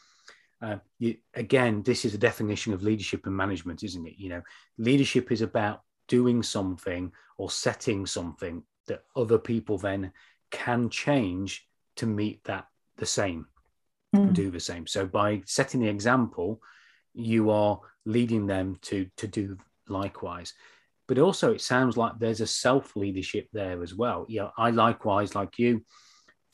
uh, 0.61 0.77
you 0.99 1.17
again, 1.33 1.83
this 1.83 2.05
is 2.05 2.13
a 2.13 2.19
definition 2.19 2.73
of 2.73 2.83
leadership 2.83 3.25
and 3.25 3.35
management, 3.35 3.83
isn't 3.83 4.07
it? 4.07 4.15
You 4.17 4.29
know, 4.29 4.41
leadership 4.77 5.31
is 5.31 5.41
about 5.41 5.81
doing 6.07 6.43
something 6.43 7.11
or 7.37 7.49
setting 7.49 8.05
something 8.05 8.63
that 8.87 9.03
other 9.15 9.37
people 9.37 9.77
then 9.77 10.11
can 10.51 10.89
change 10.89 11.67
to 11.95 12.05
meet 12.05 12.43
that 12.45 12.67
the 12.97 13.05
same, 13.05 13.47
mm. 14.15 14.33
do 14.33 14.51
the 14.51 14.59
same. 14.59 14.87
So 14.87 15.05
by 15.05 15.41
setting 15.45 15.81
the 15.81 15.89
example, 15.89 16.61
you 17.13 17.49
are 17.51 17.79
leading 18.05 18.47
them 18.47 18.77
to 18.81 19.07
to 19.17 19.27
do 19.27 19.57
likewise 19.87 20.53
but 21.07 21.19
also 21.19 21.53
it 21.53 21.61
sounds 21.61 21.97
like 21.97 22.13
there's 22.17 22.41
a 22.41 22.47
self 22.47 22.95
leadership 22.95 23.47
there 23.53 23.83
as 23.83 23.93
well. 23.93 24.25
Yeah, 24.29 24.49
I 24.57 24.69
likewise, 24.69 25.35
like 25.35 25.59
you, 25.59 25.83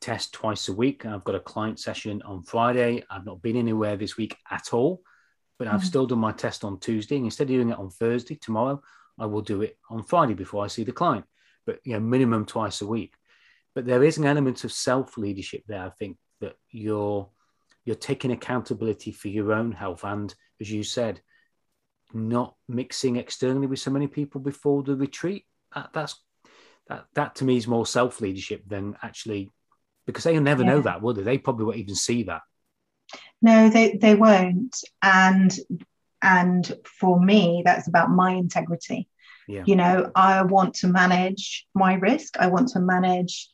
test 0.02 0.34
twice 0.34 0.68
a 0.70 0.74
week. 0.74 1.06
I've 1.06 1.24
got 1.24 1.36
a 1.36 1.40
client 1.40 1.80
session 1.80 2.22
on 2.24 2.44
Friday. 2.44 3.04
I've 3.10 3.26
not 3.26 3.42
been 3.42 3.58
anywhere 3.58 3.96
this 3.96 4.18
week 4.18 4.36
at 4.50 4.74
all, 4.74 5.02
but 5.58 5.68
I've 5.68 5.76
mm-hmm. 5.76 5.86
still 5.88 6.08
done 6.08 6.20
my 6.20 6.32
test 6.32 6.64
on 6.64 6.80
Tuesday. 6.80 7.18
And 7.18 7.26
instead 7.26 7.44
of 7.44 7.50
doing 7.50 7.70
it 7.70 7.78
on 7.78 7.90
Thursday, 7.90 8.36
tomorrow, 8.36 8.82
I 9.20 9.28
will 9.28 9.42
do 9.42 9.62
it 9.62 9.78
on 9.90 10.04
Friday 10.04 10.34
before 10.34 10.64
I 10.64 10.68
see 10.68 10.84
the 10.84 10.92
client. 10.92 11.26
But 11.70 11.80
you 11.84 11.94
know, 11.94 12.00
minimum 12.00 12.46
twice 12.48 12.82
a 12.82 12.88
week. 12.88 13.14
But 13.76 13.86
there 13.86 14.04
is 14.04 14.18
an 14.18 14.26
element 14.26 14.64
of 14.64 14.72
self 14.72 15.18
leadership 15.18 15.64
there. 15.68 15.86
I 15.86 15.92
think 15.92 16.18
that 16.42 16.56
you're 16.72 17.30
you're 17.86 17.96
taking 17.96 18.32
accountability 18.32 19.12
for 19.12 19.28
your 19.28 19.54
own 19.54 19.72
health 19.72 20.04
and, 20.04 20.34
as 20.60 20.72
you 20.72 20.82
said, 20.82 21.22
not 22.12 22.56
mixing 22.68 23.18
externally 23.18 23.68
with 23.68 23.80
so 23.80 23.92
many 23.92 24.08
people 24.08 24.42
before 24.42 24.82
the 24.82 24.96
retreat. 24.96 25.46
That, 25.76 25.92
that's 25.94 26.16
that 26.88 27.06
that 27.14 27.36
to 27.36 27.46
me 27.46 27.58
is 27.58 27.68
more 27.68 27.86
self 27.86 28.20
leadership 28.20 28.64
than 28.68 28.98
actually 29.04 29.52
because 30.08 30.24
they'll 30.24 30.42
never 30.42 30.64
yeah. 30.64 30.70
know 30.70 30.82
that, 30.82 31.04
will 31.04 31.14
they? 31.14 31.22
They 31.22 31.38
probably 31.38 31.66
won't 31.66 31.78
even 31.78 31.94
see 31.94 32.24
that. 32.24 32.42
No, 33.44 33.70
they 33.70 33.98
they 33.98 34.16
won't. 34.16 34.76
And 35.04 35.56
and 36.20 36.76
for 37.00 37.20
me, 37.24 37.62
that's 37.64 37.88
about 37.88 38.10
my 38.10 38.32
integrity. 38.32 39.08
Yeah. 39.50 39.64
You 39.66 39.76
know, 39.76 40.12
I 40.16 40.44
want 40.44 40.76
to 40.76 40.88
manage 40.88 41.66
my 41.74 41.96
risk. 41.96 42.38
I 42.38 42.48
want 42.48 42.68
to 42.70 42.80
manage 42.80 43.50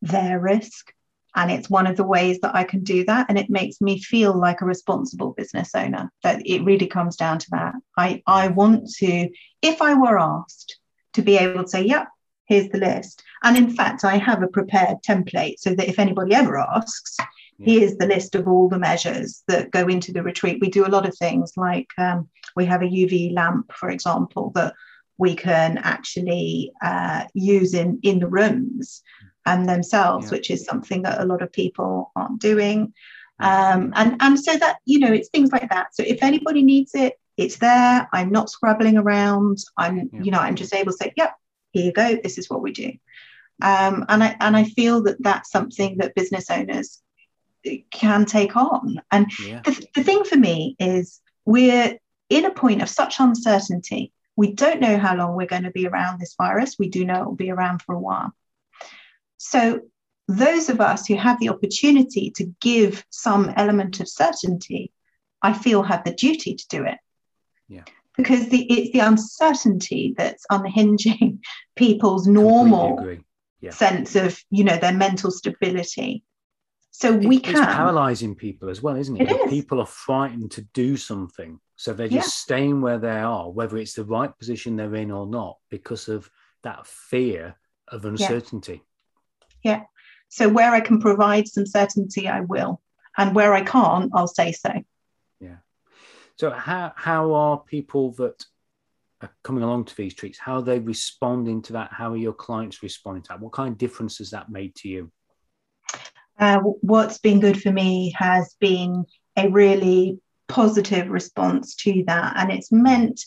their 0.00 0.40
risk. 0.40 0.90
And 1.36 1.50
it's 1.50 1.68
one 1.68 1.86
of 1.86 1.98
the 1.98 2.04
ways 2.04 2.38
that 2.40 2.54
I 2.54 2.64
can 2.64 2.82
do 2.82 3.04
that. 3.04 3.26
And 3.28 3.38
it 3.38 3.50
makes 3.50 3.82
me 3.82 4.00
feel 4.00 4.32
like 4.32 4.62
a 4.62 4.64
responsible 4.64 5.34
business 5.36 5.74
owner. 5.74 6.10
That 6.22 6.40
it 6.46 6.64
really 6.64 6.86
comes 6.86 7.16
down 7.16 7.40
to 7.40 7.46
that. 7.50 7.74
I, 7.94 8.22
I 8.26 8.48
want 8.48 8.88
to, 9.00 9.28
if 9.60 9.82
I 9.82 9.92
were 9.92 10.18
asked 10.18 10.78
to 11.12 11.20
be 11.20 11.36
able 11.36 11.64
to 11.64 11.68
say, 11.68 11.84
yep, 11.84 12.08
here's 12.46 12.70
the 12.70 12.78
list. 12.78 13.22
And 13.42 13.58
in 13.58 13.68
fact, 13.68 14.02
I 14.02 14.16
have 14.16 14.42
a 14.42 14.48
prepared 14.48 15.02
template 15.06 15.58
so 15.58 15.74
that 15.74 15.90
if 15.90 15.98
anybody 15.98 16.34
ever 16.34 16.58
asks, 16.58 17.18
yeah. 17.58 17.66
here's 17.66 17.96
the 17.96 18.06
list 18.06 18.34
of 18.34 18.48
all 18.48 18.70
the 18.70 18.78
measures 18.78 19.42
that 19.48 19.72
go 19.72 19.88
into 19.88 20.10
the 20.10 20.22
retreat. 20.22 20.62
We 20.62 20.70
do 20.70 20.86
a 20.86 20.88
lot 20.88 21.06
of 21.06 21.14
things 21.18 21.52
like 21.58 21.88
um, 21.98 22.30
we 22.56 22.64
have 22.64 22.80
a 22.80 22.86
UV 22.86 23.34
lamp, 23.34 23.72
for 23.74 23.90
example, 23.90 24.50
that 24.54 24.72
we 25.18 25.34
can 25.34 25.78
actually 25.78 26.72
uh, 26.82 27.24
use 27.34 27.74
in, 27.74 27.98
in 28.02 28.18
the 28.18 28.26
rooms 28.26 29.02
and 29.46 29.68
themselves, 29.68 30.26
yeah. 30.26 30.30
which 30.32 30.50
is 30.50 30.64
something 30.64 31.02
that 31.02 31.20
a 31.20 31.24
lot 31.24 31.42
of 31.42 31.52
people 31.52 32.10
aren't 32.16 32.40
doing. 32.40 32.92
Um, 33.40 33.92
and, 33.94 34.16
and 34.20 34.40
so 34.40 34.56
that, 34.56 34.76
you 34.84 34.98
know, 34.98 35.12
it's 35.12 35.28
things 35.28 35.52
like 35.52 35.68
that. 35.70 35.94
So 35.94 36.02
if 36.06 36.22
anybody 36.22 36.62
needs 36.62 36.94
it, 36.94 37.18
it's 37.36 37.56
there. 37.56 38.08
I'm 38.12 38.30
not 38.30 38.50
scrabbling 38.50 38.96
around. 38.96 39.58
I'm, 39.76 40.08
yeah. 40.12 40.22
you 40.22 40.30
know, 40.30 40.38
I'm 40.38 40.54
just 40.54 40.74
able 40.74 40.92
to 40.92 40.98
say, 40.98 41.12
yep, 41.16 41.34
here 41.72 41.84
you 41.84 41.92
go. 41.92 42.16
This 42.22 42.38
is 42.38 42.48
what 42.48 42.62
we 42.62 42.72
do. 42.72 42.92
Um, 43.62 44.04
and 44.08 44.22
I 44.22 44.36
and 44.40 44.56
I 44.56 44.64
feel 44.64 45.02
that 45.04 45.22
that's 45.22 45.50
something 45.50 45.98
that 45.98 46.14
business 46.14 46.50
owners 46.50 47.00
can 47.90 48.24
take 48.24 48.56
on. 48.56 49.00
And 49.10 49.30
yeah. 49.38 49.60
the, 49.64 49.86
the 49.94 50.04
thing 50.04 50.24
for 50.24 50.36
me 50.36 50.76
is 50.78 51.20
we're 51.44 51.98
in 52.30 52.44
a 52.44 52.50
point 52.50 52.82
of 52.82 52.88
such 52.88 53.20
uncertainty. 53.20 54.12
We 54.36 54.52
don't 54.52 54.80
know 54.80 54.98
how 54.98 55.16
long 55.16 55.36
we're 55.36 55.46
going 55.46 55.62
to 55.64 55.70
be 55.70 55.86
around 55.86 56.18
this 56.18 56.34
virus. 56.36 56.76
We 56.78 56.88
do 56.88 57.04
know 57.04 57.22
it 57.22 57.26
will 57.26 57.36
be 57.36 57.50
around 57.50 57.82
for 57.82 57.94
a 57.94 58.00
while. 58.00 58.32
So, 59.36 59.80
those 60.26 60.70
of 60.70 60.80
us 60.80 61.06
who 61.06 61.16
have 61.16 61.38
the 61.38 61.50
opportunity 61.50 62.30
to 62.36 62.52
give 62.60 63.04
some 63.10 63.52
element 63.56 64.00
of 64.00 64.08
certainty, 64.08 64.90
I 65.42 65.52
feel 65.52 65.82
have 65.82 66.04
the 66.04 66.14
duty 66.14 66.54
to 66.54 66.64
do 66.68 66.84
it. 66.84 66.96
Yeah. 67.68 67.84
Because 68.16 68.48
the, 68.48 68.62
it's 68.72 68.92
the 68.92 69.00
uncertainty 69.00 70.14
that's 70.16 70.46
unhinging 70.50 71.40
people's 71.76 72.26
normal 72.26 73.18
yeah. 73.60 73.70
sense 73.70 74.16
of, 74.16 74.38
you 74.50 74.64
know, 74.64 74.78
their 74.78 74.94
mental 74.94 75.30
stability. 75.30 76.24
So 76.90 77.12
we 77.12 77.40
can. 77.40 77.56
It's 77.56 77.66
paralyzing 77.66 78.36
people 78.36 78.70
as 78.70 78.80
well, 78.80 78.96
isn't 78.96 79.20
it? 79.20 79.30
it 79.30 79.40
is. 79.40 79.50
People 79.50 79.80
are 79.80 79.86
frightened 79.86 80.52
to 80.52 80.62
do 80.72 80.96
something. 80.96 81.58
So 81.84 81.92
they're 81.92 82.08
just 82.08 82.28
yeah. 82.28 82.56
staying 82.56 82.80
where 82.80 82.96
they 82.96 83.18
are, 83.18 83.50
whether 83.50 83.76
it's 83.76 83.92
the 83.92 84.06
right 84.06 84.34
position 84.38 84.74
they're 84.74 84.94
in 84.94 85.10
or 85.10 85.26
not, 85.26 85.58
because 85.68 86.08
of 86.08 86.30
that 86.62 86.86
fear 86.86 87.56
of 87.88 88.06
uncertainty. 88.06 88.82
Yeah. 89.62 89.72
yeah. 89.72 89.82
So 90.30 90.48
where 90.48 90.72
I 90.72 90.80
can 90.80 90.98
provide 90.98 91.46
some 91.46 91.66
certainty, 91.66 92.26
I 92.26 92.40
will. 92.40 92.80
And 93.18 93.34
where 93.34 93.52
I 93.52 93.60
can't, 93.60 94.10
I'll 94.14 94.26
say 94.26 94.52
so. 94.52 94.72
Yeah. 95.40 95.56
So 96.36 96.52
how 96.52 96.94
how 96.96 97.34
are 97.34 97.58
people 97.58 98.12
that 98.12 98.46
are 99.20 99.30
coming 99.42 99.62
along 99.62 99.84
to 99.84 99.94
these 99.94 100.14
treats, 100.14 100.38
how 100.38 100.54
are 100.54 100.62
they 100.62 100.78
responding 100.78 101.60
to 101.64 101.74
that? 101.74 101.92
How 101.92 102.12
are 102.12 102.16
your 102.16 102.32
clients 102.32 102.82
responding 102.82 103.24
to 103.24 103.28
that? 103.28 103.40
What 103.40 103.52
kind 103.52 103.72
of 103.72 103.76
difference 103.76 104.16
has 104.18 104.30
that 104.30 104.48
made 104.48 104.74
to 104.76 104.88
you? 104.88 105.12
Uh, 106.38 106.60
what's 106.60 107.18
been 107.18 107.40
good 107.40 107.60
for 107.60 107.72
me 107.72 108.14
has 108.16 108.56
been 108.58 109.04
a 109.36 109.50
really 109.50 110.18
positive 110.54 111.08
response 111.08 111.74
to 111.76 112.04
that. 112.06 112.34
And 112.36 112.52
it's 112.52 112.72
meant 112.72 113.20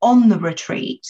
on 0.00 0.28
the 0.28 0.38
retreat 0.38 1.06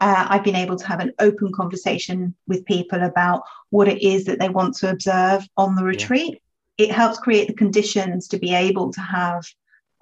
uh, 0.00 0.26
I've 0.28 0.44
been 0.44 0.56
able 0.56 0.76
to 0.76 0.86
have 0.86 1.00
an 1.00 1.12
open 1.18 1.52
conversation 1.52 2.34
with 2.46 2.64
people 2.64 3.02
about 3.02 3.42
what 3.70 3.88
it 3.88 4.02
is 4.02 4.24
that 4.26 4.38
they 4.38 4.48
want 4.48 4.76
to 4.76 4.90
observe 4.90 5.46
on 5.56 5.74
the 5.74 5.82
retreat. 5.82 6.40
Yeah. 6.78 6.86
It 6.86 6.92
helps 6.92 7.18
create 7.18 7.48
the 7.48 7.54
conditions 7.54 8.28
to 8.28 8.38
be 8.38 8.54
able 8.54 8.92
to 8.92 9.00
have 9.00 9.44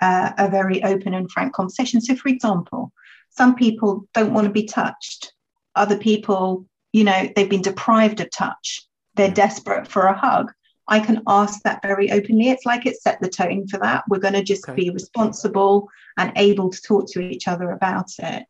uh, 0.03 0.33
a 0.37 0.51
very 0.51 0.85
open 0.85 1.15
and 1.15 1.31
frank 1.31 1.55
conversation. 1.55 2.03
So, 2.03 2.15
for 2.15 2.29
example, 2.29 2.93
some 3.31 3.55
people 3.55 4.07
don't 4.13 4.35
want 4.35 4.47
to 4.47 4.53
be 4.53 4.65
touched. 4.65 5.33
Other 5.75 5.97
people, 5.97 6.67
you 6.93 7.05
know, 7.05 7.31
they've 7.35 7.49
been 7.49 7.63
deprived 7.63 8.21
of 8.21 8.31
touch. 8.31 8.87
They're 9.15 9.31
desperate 9.31 9.89
for 9.89 10.03
a 10.03 10.19
hug. 10.19 10.53
I 10.89 11.01
can 11.01 11.23
ask 11.27 11.63
that 11.63 11.83
very 11.83 12.11
openly. 12.13 12.51
It's 12.51 12.67
like 12.67 12.87
it 12.87 13.01
set 13.01 13.21
the 13.21 13.29
tone 13.29 13.67
for 13.67 13.79
that. 13.79 14.05
We're 14.09 14.19
going 14.19 14.35
to 14.35 14.43
just 14.43 14.69
okay. 14.69 14.85
be 14.85 14.91
responsible 14.91 15.89
and 16.17 16.33
able 16.37 16.71
to 16.71 16.83
talk 16.83 17.11
to 17.13 17.21
each 17.21 17.49
other 17.49 17.71
about 17.71 18.11
it. 18.19 18.45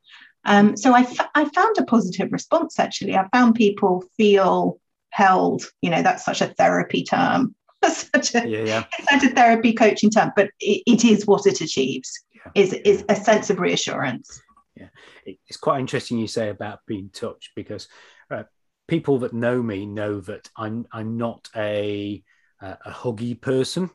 Um, 0.44 0.76
so 0.76 0.94
I, 0.94 1.00
f- 1.00 1.28
I 1.34 1.44
found 1.46 1.76
a 1.78 1.84
positive 1.84 2.30
response 2.30 2.78
actually. 2.78 3.16
I 3.16 3.28
found 3.32 3.54
people 3.56 4.04
feel 4.16 4.78
held. 5.10 5.64
You 5.82 5.90
know, 5.90 6.02
that's 6.02 6.24
such 6.24 6.40
a 6.40 6.48
therapy 6.48 7.02
term, 7.02 7.54
such 7.82 8.34
a 8.34 8.46
yeah, 8.46 8.64
yeah. 8.64 8.84
such 9.10 9.24
a 9.24 9.34
therapy 9.34 9.72
coaching 9.72 10.10
term, 10.10 10.32
but 10.36 10.50
it, 10.60 10.82
it 10.86 11.04
is 11.04 11.26
what 11.26 11.46
it 11.46 11.60
achieves. 11.60 12.12
Yeah. 12.34 12.52
Is 12.54 12.72
is 12.72 13.04
a 13.08 13.16
sense 13.16 13.50
of 13.50 13.58
reassurance. 13.58 14.40
Yeah, 14.76 14.88
it's 15.24 15.56
quite 15.56 15.80
interesting 15.80 16.18
you 16.18 16.28
say 16.28 16.50
about 16.50 16.80
being 16.86 17.10
touched 17.12 17.52
because 17.56 17.88
uh, 18.30 18.44
people 18.88 19.18
that 19.20 19.32
know 19.32 19.62
me 19.62 19.86
know 19.86 20.20
that 20.20 20.48
I'm 20.56 20.86
I'm 20.92 21.16
not 21.16 21.48
a 21.56 22.22
a 22.60 22.90
huggy 22.90 23.40
person 23.40 23.90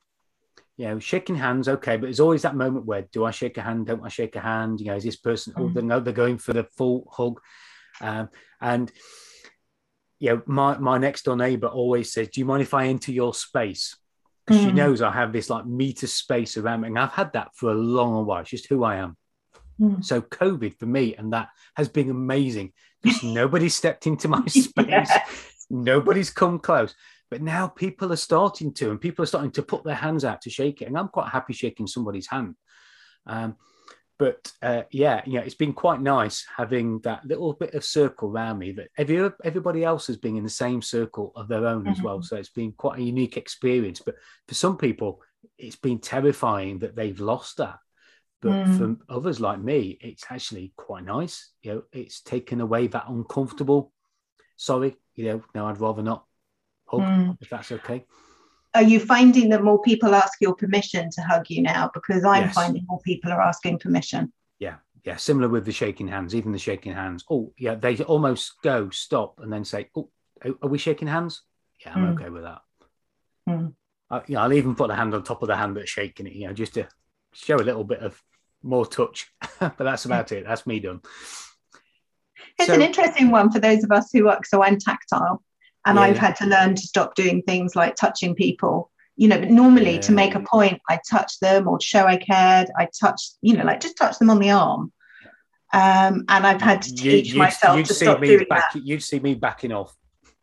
you 0.78 0.88
know, 0.88 1.00
shaking 1.00 1.36
hands, 1.36 1.68
okay, 1.68 1.96
but 1.96 2.08
there's 2.08 2.20
always 2.20 2.42
that 2.42 2.56
moment 2.56 2.88
where 2.88 3.04
do 3.12 3.24
I 3.24 3.30
shake 3.30 3.58
a 3.60 3.62
hand? 3.62 3.86
Don't 3.86 4.04
I 4.04 4.10
shake 4.10 4.36
a 4.36 4.40
hand? 4.40 4.80
You 4.80 4.88
know, 4.88 4.96
is 4.96 5.04
this 5.04 5.16
person? 5.16 5.54
Mm. 5.54 5.62
Oh, 5.62 5.70
they 5.70 5.82
know 5.84 6.00
they're 6.00 6.12
going 6.12 6.40
for 6.40 6.54
the 6.54 6.64
full 6.76 7.08
hug, 7.12 7.40
um, 8.00 8.30
and 8.60 8.92
you 10.20 10.32
know, 10.32 10.42
my 10.48 10.80
my 10.80 10.98
next 10.98 11.26
door 11.26 11.36
neighbor 11.36 11.68
always 11.68 12.12
says, 12.12 12.30
"Do 12.30 12.40
you 12.40 12.46
mind 12.46 12.64
if 12.64 12.74
I 12.74 12.88
enter 12.88 13.12
your 13.12 13.36
space?" 13.36 13.96
Because 14.44 14.62
mm. 14.62 14.66
she 14.66 14.72
knows 14.72 15.04
I 15.04 15.12
have 15.12 15.32
this 15.32 15.52
like 15.52 15.68
meter 15.68 16.08
space 16.08 16.58
around 16.58 16.82
me, 16.82 16.88
and 16.88 16.98
I've 16.98 17.12
had 17.12 17.34
that 17.34 17.50
for 17.56 17.70
a 17.70 17.76
long 17.76 18.26
while. 18.26 18.42
It's 18.42 18.50
just 18.50 18.68
who 18.68 18.84
I 18.84 18.96
am. 18.96 19.18
Mm. 19.80 20.04
So 20.04 20.22
COVID 20.22 20.78
for 20.78 20.86
me 20.86 21.16
and 21.16 21.34
that 21.34 21.50
has 21.76 21.90
been 21.90 22.10
amazing 22.10 22.74
because 23.02 23.24
nobody 23.24 23.70
stepped 23.70 24.08
into 24.08 24.28
my 24.28 24.46
space. 24.48 24.88
yeah. 24.88 25.24
Nobody's 25.70 26.30
come 26.30 26.60
close. 26.60 26.94
But 27.30 27.42
now 27.42 27.68
people 27.68 28.12
are 28.12 28.18
starting 28.18 28.74
to, 28.74 28.92
and 28.92 29.00
people 29.00 29.24
are 29.24 29.28
starting 29.28 29.52
to 29.52 29.64
put 29.64 29.86
their 29.86 29.96
hands 29.96 30.26
out 30.26 30.42
to 30.42 30.50
shake 30.50 30.82
it. 30.82 30.86
And 30.86 30.98
I'm 30.98 31.08
quite 31.08 31.30
happy 31.30 31.54
shaking 31.54 31.88
somebody's 31.88 32.28
hand. 32.28 32.56
Um, 33.26 33.56
but 34.20 34.52
uh, 34.62 34.84
yeah, 34.92 35.22
yeah, 35.26 35.40
it's 35.40 35.56
been 35.56 35.74
quite 35.74 36.02
nice 36.02 36.46
having 36.56 37.00
that 37.00 37.26
little 37.26 37.54
bit 37.54 37.74
of 37.74 37.84
circle 37.84 38.30
around 38.30 38.60
me 38.60 38.74
that 38.74 38.90
every, 38.98 39.32
everybody 39.44 39.84
else 39.84 40.06
has 40.08 40.18
been 40.18 40.36
in 40.36 40.44
the 40.44 40.50
same 40.50 40.82
circle 40.82 41.32
of 41.36 41.48
their 41.48 41.66
own 41.66 41.84
mm-hmm. 41.84 41.92
as 41.94 42.02
well. 42.02 42.18
Mm-hmm. 42.18 42.26
So 42.26 42.36
it's 42.36 42.50
been 42.50 42.74
quite 42.74 43.00
a 43.00 43.04
unique 43.04 43.38
experience. 43.38 44.00
But 44.00 44.16
for 44.48 44.54
some 44.54 44.78
people, 44.78 45.22
it's 45.58 45.78
been 45.78 46.00
terrifying 46.00 46.80
that 46.80 46.96
they've 46.96 47.20
lost 47.20 47.58
that. 47.58 47.78
But 48.42 48.52
mm. 48.52 48.78
for 48.78 49.14
others 49.14 49.40
like 49.40 49.60
me, 49.60 49.98
it's 50.02 50.26
actually 50.30 50.74
quite 50.76 51.06
nice. 51.06 51.52
You 51.62 51.74
know, 51.74 51.84
it's 51.92 52.22
taken 52.22 52.60
away 52.60 52.88
that 52.88 53.06
uncomfortable. 53.08 53.94
Sorry, 54.58 54.96
you 55.16 55.26
know, 55.26 55.44
no, 55.54 55.68
I'd 55.68 55.80
rather 55.80 56.02
not 56.02 56.26
hug, 56.86 57.02
mm. 57.02 57.38
if 57.40 57.50
that's 57.50 57.72
okay. 57.72 58.06
Are 58.74 58.82
you 58.82 59.00
finding 59.00 59.50
that 59.50 59.64
more 59.64 59.82
people 59.82 60.16
ask 60.16 60.40
your 60.42 60.56
permission 60.56 61.10
to 61.12 61.22
hug 61.22 61.50
you 61.50 61.62
now? 61.62 61.92
Because 61.94 62.24
I'm 62.24 62.46
yes. 62.46 62.56
finding 62.56 62.86
more 62.88 63.00
people 63.02 63.32
are 63.32 63.42
asking 63.42 63.80
permission. 63.80 64.32
Yeah, 64.60 64.78
yeah. 65.04 65.18
Similar 65.18 65.50
with 65.50 65.66
the 65.66 65.72
shaking 65.72 66.08
hands, 66.08 66.34
even 66.34 66.52
the 66.52 66.58
shaking 66.58 66.94
hands. 66.94 67.26
Oh, 67.30 67.54
yeah, 67.58 67.76
they 67.76 67.98
almost 67.98 68.54
go 68.64 68.90
stop 68.90 69.40
and 69.40 69.52
then 69.52 69.66
say, 69.66 69.90
"Oh, 69.96 70.10
are 70.44 70.70
we 70.70 70.78
shaking 70.78 71.10
hands?" 71.10 71.44
Yeah, 71.86 71.94
I'm 71.94 72.16
mm. 72.16 72.20
okay 72.20 72.30
with 72.30 72.44
that. 72.44 72.62
Mm. 73.48 73.74
I, 74.10 74.22
you 74.28 74.36
know, 74.36 74.42
I'll 74.42 74.54
even 74.54 74.76
put 74.76 74.88
the 74.88 74.96
hand 74.96 75.14
on 75.14 75.24
top 75.24 75.42
of 75.42 75.48
the 75.48 75.56
hand 75.56 75.76
that's 75.78 75.90
shaking 75.90 76.28
it, 76.28 76.34
you 76.34 76.48
know, 76.48 76.54
just 76.54 76.74
to 76.76 76.88
show 77.34 77.56
a 77.56 77.58
little 77.58 77.84
bit 77.84 78.00
of 78.00 78.22
more 78.64 78.86
touch. 78.86 79.32
but 79.60 79.78
that's 79.78 80.06
about 80.06 80.32
it. 80.32 80.46
That's 80.48 80.68
me 80.68 80.80
done. 80.80 81.02
It's 82.58 82.68
so, 82.68 82.74
an 82.74 82.82
interesting 82.82 83.32
one 83.32 83.52
for 83.52 83.60
those 83.60 83.84
of 83.84 83.92
us 83.92 84.10
who 84.12 84.26
work. 84.26 84.46
so 84.46 84.64
I'm 84.64 84.78
tactile 84.78 85.42
and 85.86 85.98
yeah. 85.98 86.04
I've 86.04 86.18
had 86.18 86.36
to 86.38 86.46
learn 86.46 86.76
to 86.76 86.82
stop 86.82 87.16
doing 87.16 87.42
things 87.44 87.76
like 87.76 87.96
touching 87.96 88.36
people. 88.36 88.92
You 89.18 89.28
know, 89.28 89.40
but 89.40 89.50
normally 89.50 89.96
yeah. 89.96 90.02
to 90.02 90.12
make 90.14 90.36
a 90.36 90.40
point, 90.40 90.82
I 90.90 91.00
touch 91.10 91.40
them 91.40 91.68
or 91.68 91.80
show 91.80 92.06
I 92.06 92.18
cared. 92.18 92.70
I 92.78 92.88
touch, 93.00 93.22
you 93.42 93.56
know, 93.56 93.64
like 93.64 93.80
just 93.80 93.98
touch 93.98 94.18
them 94.18 94.30
on 94.30 94.40
the 94.40 94.52
arm. 94.52 94.92
Um, 95.74 96.26
and 96.28 96.46
I've 96.48 96.62
had 96.62 96.82
to 96.84 96.96
teach 96.96 97.34
you, 97.34 97.40
myself 97.40 97.78
you'd 97.78 97.86
to 97.88 97.94
stop 97.94 98.22
doing 98.22 98.46
back, 98.50 98.74
that. 98.74 98.84
You'd 98.84 99.04
see 99.04 99.20
me 99.20 99.36
backing 99.36 99.72
off. 99.72 99.96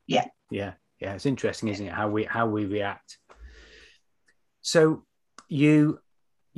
Yeah. 0.07 0.26
Yeah. 0.50 0.74
Yeah. 1.00 1.14
It's 1.14 1.26
interesting, 1.26 1.68
isn't 1.68 1.87
it? 1.87 1.92
How 1.92 2.09
we 2.09 2.24
how 2.24 2.46
we 2.46 2.66
react. 2.66 3.18
So 4.62 5.04
you 5.48 6.00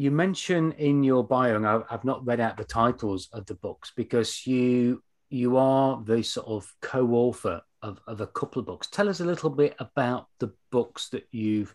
you 0.01 0.11
mention 0.11 0.73
in 0.73 1.03
your 1.03 1.23
bio, 1.23 1.57
and 1.57 1.67
I've 1.67 2.07
not 2.07 2.25
read 2.27 2.41
out 2.41 2.57
the 2.57 2.65
titles 2.65 3.29
of 3.35 3.45
the 3.45 3.55
books 3.55 3.93
because 3.95 4.47
you 4.47 5.03
you 5.29 5.59
are 5.59 6.03
the 6.03 6.23
sort 6.23 6.47
of 6.47 6.73
co-author 6.81 7.61
of, 7.83 8.01
of 8.07 8.23
a 8.23 8.27
couple 8.27 8.61
of 8.61 8.67
books. 8.67 8.87
Tell 8.87 9.11
us 9.11 9.21
a 9.21 9.27
little 9.27 9.51
bit 9.51 9.77
about 9.79 10.29
the 10.39 10.55
books 10.73 11.11
that 11.11 11.29
you've 11.33 11.75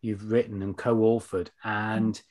you've 0.00 0.30
written 0.30 0.62
and 0.62 0.78
co-authored 0.78 1.48
and 1.64 2.22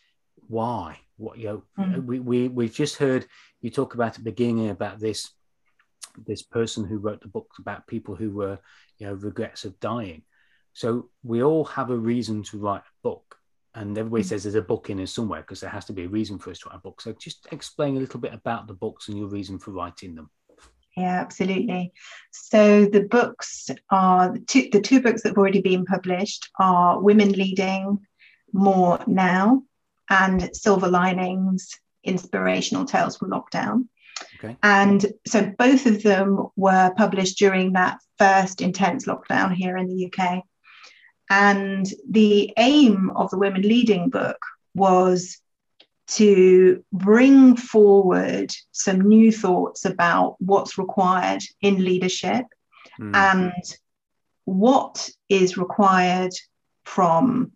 why. 0.48 1.00
What 1.17 1.38
you 1.38 1.48
know, 1.48 1.63
mm-hmm. 1.78 2.08
we, 2.08 2.19
we 2.21 2.48
we've 2.48 2.74
just 2.74 2.95
heard 2.95 3.26
you 3.60 3.69
talk 3.69 3.93
about 3.93 4.12
at 4.12 4.13
the 4.15 4.32
beginning 4.32 4.69
about 4.69 5.02
this 5.02 5.32
this 6.26 6.43
person 6.43 6.86
who 6.86 6.98
wrote 6.98 7.19
the 7.19 7.28
books 7.28 7.60
about 7.60 7.88
people 7.88 8.15
who 8.15 8.32
were 8.32 8.58
you 9.00 9.08
know 9.08 9.15
regrets 9.15 9.65
of 9.65 9.78
dying. 9.82 10.21
So 10.71 11.10
we 11.24 11.43
all 11.43 11.65
have 11.65 11.89
a 11.89 11.98
reason 11.98 12.43
to 12.43 12.58
write 12.58 12.84
a 12.84 13.02
book. 13.04 13.36
And 13.75 13.97
everybody 13.97 14.23
mm-hmm. 14.23 14.29
says 14.29 14.43
there's 14.43 14.55
a 14.55 14.61
book 14.61 14.89
in 14.89 14.97
there 14.97 15.05
somewhere 15.05 15.41
because 15.41 15.59
there 15.59 15.69
has 15.69 15.85
to 15.85 15.93
be 15.93 16.03
a 16.03 16.09
reason 16.09 16.39
for 16.39 16.49
us 16.49 16.59
to 16.59 16.69
write 16.69 16.77
a 16.77 16.81
book. 16.81 17.01
So 17.01 17.13
just 17.13 17.47
explain 17.51 17.97
a 17.97 17.99
little 17.99 18.19
bit 18.19 18.33
about 18.33 18.67
the 18.67 18.73
books 18.73 19.09
and 19.09 19.17
your 19.17 19.27
reason 19.27 19.59
for 19.59 19.71
writing 19.71 20.15
them. 20.15 20.29
Yeah, 20.95 21.19
absolutely. 21.19 21.91
So 22.31 22.85
the 22.85 23.01
books 23.01 23.69
are 23.89 24.31
the 24.31 24.39
two, 24.39 24.69
the 24.71 24.79
two 24.79 25.01
books 25.01 25.23
that 25.23 25.29
have 25.29 25.38
already 25.38 25.61
been 25.61 25.85
published 25.85 26.49
are 26.57 27.01
Women 27.01 27.33
Leading 27.33 27.99
More 28.53 28.99
Now 29.05 29.63
and 30.09 30.49
Silver 30.55 30.88
Linings 30.88 31.69
Inspirational 32.05 32.85
Tales 32.85 33.17
from 33.17 33.31
Lockdown. 33.31 33.88
Okay. 34.39 34.55
And 34.63 35.05
so 35.27 35.53
both 35.57 35.85
of 35.85 36.01
them 36.01 36.47
were 36.55 36.93
published 36.95 37.38
during 37.38 37.73
that 37.73 37.99
first 38.17 38.61
intense 38.61 39.05
lockdown 39.05 39.53
here 39.53 39.75
in 39.75 39.88
the 39.88 40.05
UK. 40.05 40.43
And 41.29 41.88
the 42.09 42.53
aim 42.57 43.11
of 43.15 43.29
the 43.31 43.38
Women 43.38 43.61
Leading 43.61 44.09
book 44.09 44.38
was 44.75 45.39
to 46.07 46.83
bring 46.91 47.55
forward 47.55 48.51
some 48.71 49.01
new 49.01 49.31
thoughts 49.31 49.85
about 49.85 50.35
what's 50.39 50.77
required 50.77 51.41
in 51.61 51.83
leadership 51.83 52.45
mm. 52.99 53.15
and 53.15 53.53
what 54.43 55.09
is 55.29 55.57
required 55.57 56.31
from 56.83 57.51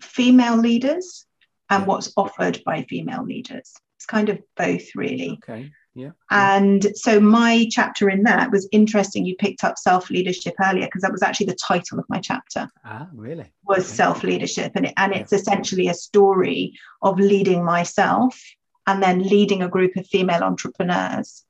female 0.00 0.56
leaders 0.56 1.26
and 1.70 1.86
what's 1.86 2.12
offered 2.16 2.60
by 2.64 2.82
female 2.82 3.24
leaders. 3.24 3.72
It's 3.96 4.06
kind 4.06 4.28
of 4.28 4.40
both, 4.56 4.94
really. 4.94 5.38
Okay. 5.44 5.70
Yeah. 5.96 6.10
And 6.30 6.86
so 6.94 7.18
my 7.20 7.66
chapter 7.70 8.10
in 8.10 8.24
that 8.24 8.52
was 8.52 8.68
interesting. 8.70 9.24
You 9.24 9.34
picked 9.36 9.64
up 9.64 9.78
self 9.78 10.10
leadership 10.10 10.54
earlier 10.62 10.84
because 10.84 11.00
that 11.00 11.10
was 11.10 11.22
actually 11.22 11.46
the 11.46 11.56
title 11.56 11.98
of 11.98 12.04
my 12.10 12.20
chapter. 12.20 12.68
Ah, 12.84 13.08
really? 13.14 13.50
Was 13.64 13.86
okay. 13.86 13.96
self 13.96 14.22
leadership, 14.22 14.72
and 14.74 14.86
it, 14.86 14.92
and 14.98 15.14
it's 15.14 15.32
yeah. 15.32 15.38
essentially 15.38 15.88
a 15.88 15.94
story 15.94 16.74
of 17.00 17.18
leading 17.18 17.64
myself 17.64 18.38
and 18.86 19.02
then 19.02 19.22
leading 19.22 19.62
a 19.62 19.68
group 19.68 19.96
of 19.96 20.06
female 20.06 20.42
entrepreneurs 20.42 21.44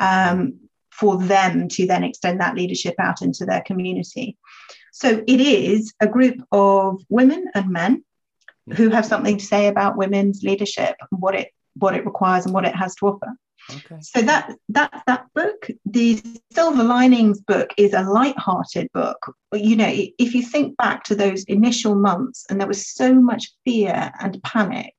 um, 0.00 0.58
for 0.90 1.16
them 1.16 1.68
to 1.68 1.86
then 1.86 2.02
extend 2.02 2.40
that 2.40 2.56
leadership 2.56 2.96
out 2.98 3.22
into 3.22 3.46
their 3.46 3.62
community. 3.62 4.36
So 4.92 5.22
it 5.26 5.40
is 5.40 5.94
a 6.00 6.08
group 6.08 6.42
of 6.50 7.00
women 7.08 7.46
and 7.54 7.70
men 7.70 8.04
who 8.74 8.90
have 8.90 9.06
something 9.06 9.38
to 9.38 9.44
say 9.44 9.68
about 9.68 9.96
women's 9.96 10.42
leadership 10.42 10.96
and 10.98 11.20
what 11.20 11.36
it 11.36 11.50
what 11.76 11.94
it 11.94 12.04
requires 12.04 12.44
and 12.44 12.52
what 12.52 12.66
it 12.66 12.74
has 12.74 12.94
to 12.96 13.06
offer. 13.06 13.28
Okay. 13.70 13.98
So 14.00 14.22
that 14.22 14.54
that 14.70 15.02
that 15.06 15.26
book, 15.34 15.68
the 15.86 16.20
Silver 16.52 16.82
Linings 16.82 17.40
book, 17.40 17.72
is 17.76 17.92
a 17.92 18.02
light-hearted 18.02 18.90
book. 18.92 19.34
You 19.52 19.76
know, 19.76 19.90
if 20.18 20.34
you 20.34 20.42
think 20.42 20.76
back 20.76 21.04
to 21.04 21.14
those 21.14 21.44
initial 21.44 21.94
months, 21.94 22.44
and 22.50 22.60
there 22.60 22.68
was 22.68 22.86
so 22.88 23.14
much 23.14 23.52
fear 23.64 24.10
and 24.20 24.42
panic, 24.42 24.94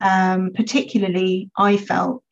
um, 0.00 0.52
particularly 0.54 1.50
I 1.56 1.76
felt 1.76 2.22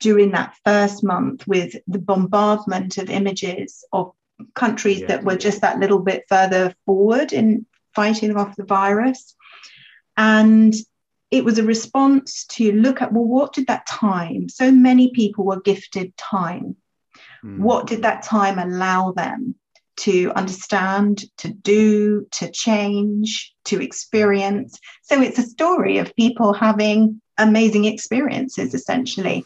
during 0.00 0.32
that 0.32 0.54
first 0.64 1.02
month 1.02 1.46
with 1.46 1.74
the 1.86 1.98
bombardment 1.98 2.98
of 2.98 3.10
images 3.10 3.84
of 3.92 4.12
countries 4.54 5.00
yeah. 5.00 5.06
that 5.06 5.24
were 5.24 5.36
just 5.36 5.62
that 5.62 5.78
little 5.78 5.98
bit 5.98 6.24
further 6.28 6.74
forward 6.84 7.32
in 7.32 7.66
fighting 7.94 8.36
off 8.36 8.56
the 8.56 8.64
virus. 8.64 9.34
And 10.16 10.74
it 11.36 11.44
was 11.44 11.58
a 11.58 11.62
response 11.64 12.44
to 12.46 12.72
look 12.72 13.02
at, 13.02 13.12
well, 13.12 13.24
what 13.24 13.52
did 13.52 13.66
that 13.66 13.86
time? 13.86 14.48
So 14.48 14.70
many 14.70 15.10
people 15.10 15.44
were 15.44 15.60
gifted 15.60 16.16
time. 16.16 16.76
Mm. 17.44 17.58
What 17.58 17.86
did 17.86 18.02
that 18.02 18.22
time 18.22 18.58
allow 18.58 19.12
them 19.12 19.54
to 19.98 20.32
understand, 20.34 21.24
to 21.38 21.48
do, 21.48 22.26
to 22.32 22.50
change, 22.50 23.54
to 23.66 23.82
experience? 23.82 24.78
So 25.02 25.20
it's 25.20 25.38
a 25.38 25.42
story 25.42 25.98
of 25.98 26.16
people 26.16 26.52
having 26.52 27.20
amazing 27.38 27.84
experiences, 27.84 28.74
essentially, 28.74 29.44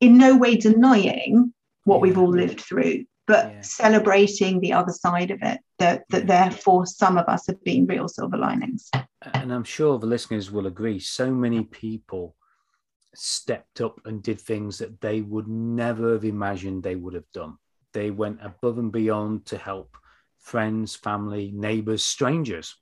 in 0.00 0.18
no 0.18 0.36
way 0.36 0.56
denying 0.56 1.52
what 1.84 2.00
we've 2.00 2.18
all 2.18 2.30
lived 2.30 2.60
through, 2.60 3.04
but 3.30 3.52
yeah. 3.52 3.60
celebrating 3.60 4.58
the 4.58 4.72
other 4.72 4.92
side 4.92 5.30
of 5.30 5.38
it 5.40 5.60
that, 5.78 6.02
that 6.08 6.26
therefore 6.26 6.84
some 6.84 7.16
of 7.16 7.26
us 7.28 7.46
have 7.46 7.62
been 7.62 7.86
real 7.86 8.08
silver 8.08 8.36
linings. 8.36 8.90
And 9.34 9.52
i'm 9.52 9.62
sure 9.62 9.98
the 9.98 10.06
listeners 10.06 10.50
will 10.50 10.66
agree 10.66 10.98
so 10.98 11.30
many 11.30 11.62
people 11.62 12.34
stepped 13.14 13.80
up 13.80 14.00
and 14.04 14.20
did 14.20 14.40
things 14.40 14.78
that 14.78 15.00
they 15.00 15.20
would 15.20 15.46
never 15.46 16.14
have 16.14 16.24
imagined 16.24 16.82
they 16.82 16.96
would 16.96 17.14
have 17.14 17.30
done. 17.32 17.56
They 17.92 18.10
went 18.10 18.38
above 18.42 18.78
and 18.78 18.90
beyond 18.90 19.46
to 19.46 19.58
help 19.58 19.96
friends 20.40 20.96
family 20.96 21.52
neighbors 21.54 22.02
strangers 22.02 22.76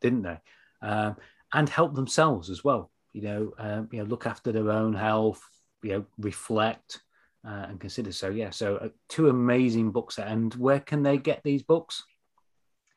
didn't 0.00 0.22
they? 0.22 0.38
Um, 0.80 1.16
and 1.52 1.68
help 1.68 1.94
themselves 1.94 2.48
as 2.48 2.64
well 2.64 2.90
you 3.12 3.22
know 3.22 3.52
um, 3.58 3.88
you 3.92 3.98
know 3.98 4.04
look 4.04 4.26
after 4.26 4.50
their 4.52 4.70
own 4.70 4.94
health 4.94 5.42
you 5.82 5.92
know 5.92 6.04
reflect 6.18 7.00
uh, 7.46 7.66
and 7.68 7.80
consider. 7.80 8.12
So 8.12 8.28
yeah, 8.30 8.50
so 8.50 8.76
uh, 8.76 8.88
two 9.08 9.28
amazing 9.28 9.92
books. 9.92 10.18
And 10.18 10.54
where 10.54 10.80
can 10.80 11.02
they 11.02 11.18
get 11.18 11.42
these 11.42 11.62
books? 11.62 12.04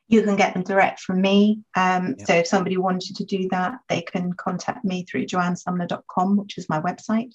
You 0.07 0.23
can 0.23 0.35
get 0.35 0.53
them 0.53 0.63
direct 0.63 0.99
from 0.99 1.21
me. 1.21 1.61
Um, 1.75 2.15
So 2.19 2.33
if 2.33 2.47
somebody 2.47 2.77
wanted 2.77 3.15
to 3.15 3.25
do 3.25 3.47
that, 3.51 3.79
they 3.87 4.01
can 4.01 4.33
contact 4.33 4.83
me 4.83 5.05
through 5.05 5.25
joannesumner.com, 5.25 6.35
which 6.35 6.57
is 6.57 6.67
my 6.67 6.81
website. 6.81 7.33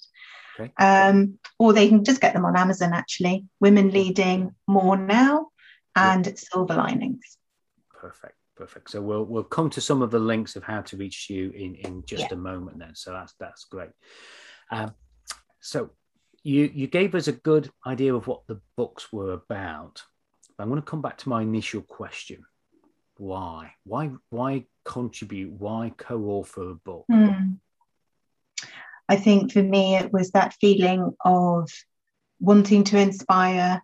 Okay. 0.59 0.71
Um, 0.77 1.39
or 1.59 1.73
they 1.73 1.87
can 1.87 2.03
just 2.03 2.21
get 2.21 2.33
them 2.33 2.45
on 2.45 2.55
Amazon, 2.55 2.93
actually. 2.93 3.45
Women 3.59 3.91
Leading 3.91 4.53
More 4.67 4.97
Now 4.97 5.47
and 5.95 6.37
Silver 6.37 6.75
Linings. 6.75 7.37
Perfect. 7.93 8.35
Perfect. 8.55 8.89
So 8.89 9.01
we'll 9.01 9.23
we'll 9.23 9.43
come 9.43 9.69
to 9.71 9.81
some 9.81 10.01
of 10.01 10.09
the 10.09 10.19
links 10.19 10.55
of 10.55 10.63
how 10.63 10.81
to 10.81 10.97
reach 10.97 11.29
you 11.29 11.51
in 11.51 11.75
in 11.75 12.03
just 12.05 12.23
yeah. 12.23 12.33
a 12.33 12.35
moment. 12.35 12.79
Then, 12.79 12.95
so 12.95 13.11
that's 13.11 13.33
that's 13.39 13.65
great. 13.65 13.91
Um, 14.71 14.95
so 15.59 15.91
you 16.47 16.71
you 16.73 16.87
gave 16.87 17.13
us 17.13 17.27
a 17.27 17.33
good 17.33 17.69
idea 17.85 18.15
of 18.15 18.25
what 18.25 18.47
the 18.47 18.61
books 18.77 19.11
were 19.11 19.33
about. 19.33 20.01
I'm 20.57 20.69
going 20.69 20.81
to 20.81 20.85
come 20.85 21.01
back 21.01 21.17
to 21.19 21.29
my 21.29 21.41
initial 21.41 21.81
question: 21.81 22.45
Why? 23.17 23.73
Why? 23.83 24.11
Why 24.29 24.65
contribute? 24.85 25.51
Why 25.51 25.91
co-author 25.97 26.71
a 26.71 26.75
book? 26.75 27.05
Mm. 27.11 27.57
I 29.09 29.17
think 29.17 29.51
for 29.51 29.61
me, 29.61 29.97
it 29.97 30.11
was 30.13 30.31
that 30.31 30.55
feeling 30.59 31.15
of 31.23 31.69
wanting 32.39 32.85
to 32.85 32.97
inspire 32.97 33.81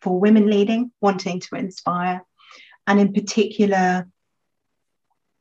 for 0.00 0.18
women 0.18 0.48
leading, 0.48 0.92
wanting 1.00 1.40
to 1.40 1.56
inspire, 1.56 2.22
and 2.86 2.98
in 2.98 3.12
particular, 3.12 4.08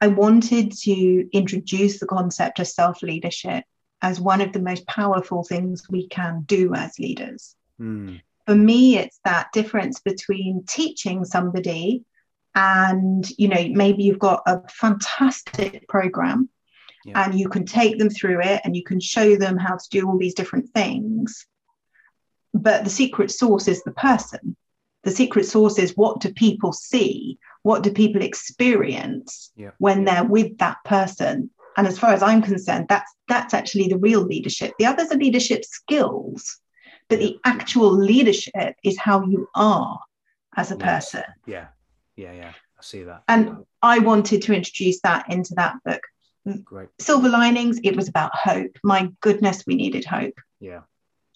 I 0.01 0.07
wanted 0.07 0.73
to 0.83 1.29
introduce 1.31 1.99
the 1.99 2.07
concept 2.07 2.59
of 2.59 2.67
self 2.67 3.01
leadership 3.01 3.63
as 4.01 4.19
one 4.19 4.41
of 4.41 4.53
the 4.53 4.59
most 4.59 4.85
powerful 4.87 5.43
things 5.43 5.87
we 5.89 6.07
can 6.07 6.43
do 6.45 6.73
as 6.73 6.99
leaders. 6.99 7.55
Mm. 7.79 8.21
For 8.45 8.55
me, 8.55 8.97
it's 8.97 9.19
that 9.23 9.51
difference 9.51 9.99
between 9.99 10.65
teaching 10.67 11.25
somebody 11.25 12.03
and, 12.53 13.27
you 13.37 13.47
know, 13.47 13.67
maybe 13.69 14.03
you've 14.03 14.19
got 14.19 14.43
a 14.45 14.61
fantastic 14.69 15.87
program 15.89 16.49
yeah. 17.03 17.23
and 17.23 17.39
you 17.39 17.49
can 17.49 17.65
take 17.65 17.97
them 17.97 18.09
through 18.09 18.41
it 18.41 18.61
and 18.63 18.75
you 18.75 18.83
can 18.83 18.99
show 18.99 19.35
them 19.35 19.57
how 19.57 19.75
to 19.75 19.89
do 19.89 20.07
all 20.07 20.17
these 20.17 20.33
different 20.33 20.69
things. 20.73 21.45
But 22.53 22.83
the 22.83 22.89
secret 22.89 23.31
source 23.31 23.67
is 23.67 23.83
the 23.83 23.91
person. 23.91 24.55
The 25.03 25.11
secret 25.11 25.45
source 25.45 25.77
is 25.77 25.97
what 25.97 26.21
do 26.21 26.33
people 26.33 26.71
see? 26.71 27.37
What 27.63 27.83
do 27.83 27.91
people 27.91 28.21
experience 28.21 29.51
yeah. 29.55 29.71
when 29.77 30.05
they're 30.05 30.23
with 30.23 30.57
that 30.59 30.77
person? 30.85 31.49
And 31.77 31.87
as 31.87 31.99
far 31.99 32.13
as 32.13 32.23
I'm 32.23 32.41
concerned, 32.41 32.87
that's 32.89 33.11
that's 33.27 33.53
actually 33.53 33.87
the 33.87 33.97
real 33.97 34.21
leadership. 34.21 34.73
The 34.79 34.85
others 34.85 35.11
are 35.11 35.17
leadership 35.17 35.65
skills, 35.65 36.59
but 37.09 37.19
the 37.19 37.37
actual 37.43 37.91
leadership 37.91 38.75
is 38.83 38.97
how 38.97 39.25
you 39.25 39.47
are 39.55 39.99
as 40.55 40.71
a 40.71 40.77
person. 40.77 41.23
Yeah, 41.45 41.67
yeah, 42.15 42.31
yeah. 42.33 42.51
I 42.77 42.81
see 42.81 43.03
that. 43.03 43.23
And 43.27 43.65
I 43.81 43.99
wanted 43.99 44.41
to 44.43 44.53
introduce 44.53 45.01
that 45.01 45.31
into 45.31 45.53
that 45.55 45.75
book. 45.83 46.01
Mm, 46.47 46.63
Great. 46.63 46.89
Silver 46.99 47.29
linings. 47.29 47.79
It 47.83 47.95
was 47.95 48.07
about 48.07 48.35
hope. 48.35 48.77
My 48.83 49.09
goodness, 49.21 49.63
we 49.67 49.75
needed 49.75 50.05
hope. 50.05 50.39
Yeah. 50.59 50.81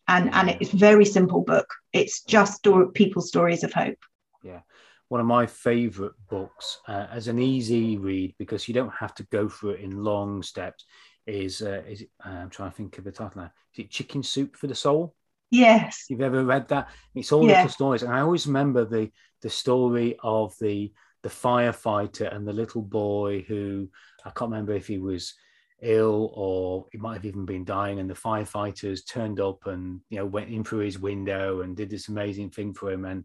And 0.08 0.34
and 0.34 0.50
it's 0.50 0.72
very 0.72 1.06
simple 1.06 1.42
book. 1.42 1.72
It's 1.94 2.24
just 2.24 2.56
story, 2.56 2.88
people's 2.94 3.28
stories 3.28 3.64
of 3.64 3.74
hope. 3.74 4.00
Yeah 4.44 4.62
one 5.10 5.20
of 5.20 5.28
my 5.28 5.46
favorite 5.46 6.14
books 6.30 6.80
uh, 6.88 7.08
as 7.12 7.28
an 7.28 7.40
easy 7.40 7.98
read 7.98 8.36
because 8.38 8.68
you 8.68 8.74
don't 8.74 8.94
have 8.94 9.14
to 9.16 9.24
go 9.24 9.50
through 9.50 9.72
it 9.72 9.82
in 9.82 10.04
long 10.04 10.42
steps. 10.42 10.86
Is 11.28 11.62
uh, 11.62 11.84
is 11.88 12.02
it, 12.02 12.10
uh, 12.26 12.30
I'm 12.30 12.50
trying 12.50 12.72
to 12.72 12.78
think 12.78 12.98
of 12.98 13.04
the 13.04 13.12
title 13.12 13.42
now. 13.42 13.52
Is 13.74 13.86
it 13.86 13.92
Chicken 13.92 14.24
Soup 14.24 14.56
for 14.56 14.68
the 14.68 14.76
Soul? 14.76 15.14
Yes. 15.52 16.06
You've 16.10 16.22
ever 16.22 16.46
read 16.46 16.68
that? 16.70 16.90
It's 17.16 17.32
all 17.32 17.46
yeah. 17.46 17.58
little 17.58 17.70
stories, 17.70 18.04
and 18.04 18.14
I 18.14 18.22
always 18.22 18.48
remember 18.48 18.86
the 18.86 19.12
the 19.42 19.50
story 19.50 20.16
of 20.24 20.56
the 20.60 20.92
the 21.22 21.30
firefighter 21.30 22.34
and 22.34 22.48
the 22.48 22.54
little 22.54 22.82
boy 22.82 23.44
who 23.48 23.90
I 24.26 24.30
can't 24.30 24.52
remember 24.52 24.74
if 24.74 24.88
he 24.88 25.00
was 25.00 25.34
ill 25.82 26.32
or 26.36 26.86
he 26.92 26.98
might 26.98 27.16
have 27.16 27.26
even 27.26 27.46
been 27.46 27.64
dying 27.64 28.00
and 28.00 28.10
the 28.10 28.14
firefighters 28.14 29.06
turned 29.06 29.40
up 29.40 29.66
and 29.66 30.02
you 30.10 30.18
know 30.18 30.26
went 30.26 30.50
in 30.50 30.64
through 30.64 30.80
his 30.80 31.00
window 31.00 31.62
and 31.62 31.76
did 31.78 31.90
this 31.90 32.10
amazing 32.10 32.50
thing 32.50 32.74
for 32.74 32.92
him 32.92 33.06
and 33.06 33.24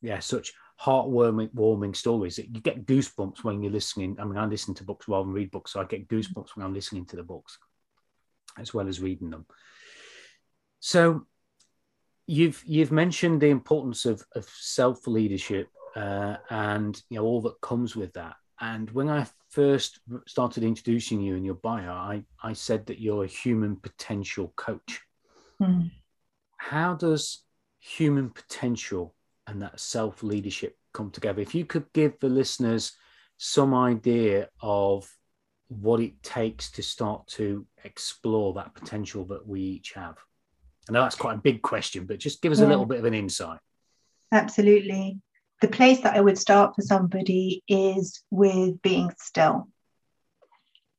yeah 0.00 0.20
such 0.20 0.52
heartwarming 0.80 1.52
warming 1.54 1.94
stories 1.94 2.36
that 2.36 2.54
you 2.54 2.60
get 2.60 2.86
goosebumps 2.86 3.42
when 3.42 3.62
you're 3.62 3.72
listening. 3.72 4.16
I 4.20 4.24
mean, 4.24 4.38
I 4.38 4.46
listen 4.46 4.74
to 4.74 4.84
books 4.84 5.08
rather 5.08 5.24
than 5.24 5.34
read 5.34 5.50
books, 5.50 5.72
so 5.72 5.80
I 5.80 5.84
get 5.84 6.08
goosebumps 6.08 6.54
when 6.54 6.64
I'm 6.64 6.74
listening 6.74 7.06
to 7.06 7.16
the 7.16 7.22
books 7.22 7.58
as 8.58 8.74
well 8.74 8.88
as 8.88 9.00
reading 9.00 9.30
them. 9.30 9.46
So 10.80 11.26
you've 12.26 12.62
you've 12.66 12.92
mentioned 12.92 13.40
the 13.40 13.48
importance 13.48 14.04
of, 14.04 14.24
of 14.34 14.48
self 14.48 15.06
leadership 15.06 15.68
uh, 15.96 16.36
and 16.50 17.00
you 17.08 17.18
know 17.18 17.24
all 17.24 17.42
that 17.42 17.60
comes 17.60 17.96
with 17.96 18.12
that. 18.14 18.36
And 18.60 18.90
when 18.90 19.08
I 19.08 19.26
first 19.50 20.00
started 20.26 20.64
introducing 20.64 21.20
you 21.20 21.36
in 21.36 21.44
your 21.44 21.54
bio, 21.54 21.92
I, 21.92 22.24
I 22.42 22.52
said 22.52 22.86
that 22.86 23.00
you're 23.00 23.24
a 23.24 23.28
human 23.28 23.76
potential 23.76 24.52
coach. 24.56 25.00
Mm. 25.62 25.92
How 26.56 26.94
does 26.94 27.44
human 27.78 28.30
potential 28.30 29.14
and 29.48 29.62
that 29.62 29.80
self 29.80 30.22
leadership 30.22 30.76
come 30.92 31.10
together. 31.10 31.40
If 31.40 31.54
you 31.54 31.64
could 31.64 31.86
give 31.92 32.18
the 32.20 32.28
listeners 32.28 32.92
some 33.38 33.74
idea 33.74 34.48
of 34.60 35.10
what 35.68 36.00
it 36.00 36.22
takes 36.22 36.70
to 36.72 36.82
start 36.82 37.26
to 37.26 37.66
explore 37.84 38.54
that 38.54 38.74
potential 38.74 39.24
that 39.26 39.46
we 39.46 39.60
each 39.60 39.92
have. 39.92 40.16
I 40.88 40.92
know 40.92 41.02
that's 41.02 41.14
quite 41.14 41.34
a 41.34 41.42
big 41.42 41.62
question, 41.62 42.06
but 42.06 42.18
just 42.18 42.40
give 42.40 42.52
us 42.52 42.60
yeah. 42.60 42.66
a 42.66 42.68
little 42.68 42.86
bit 42.86 42.98
of 42.98 43.04
an 43.04 43.14
insight. 43.14 43.60
Absolutely. 44.32 45.20
The 45.60 45.68
place 45.68 46.00
that 46.00 46.16
I 46.16 46.20
would 46.20 46.38
start 46.38 46.74
for 46.74 46.82
somebody 46.82 47.62
is 47.68 48.22
with 48.30 48.80
being 48.80 49.12
still 49.18 49.68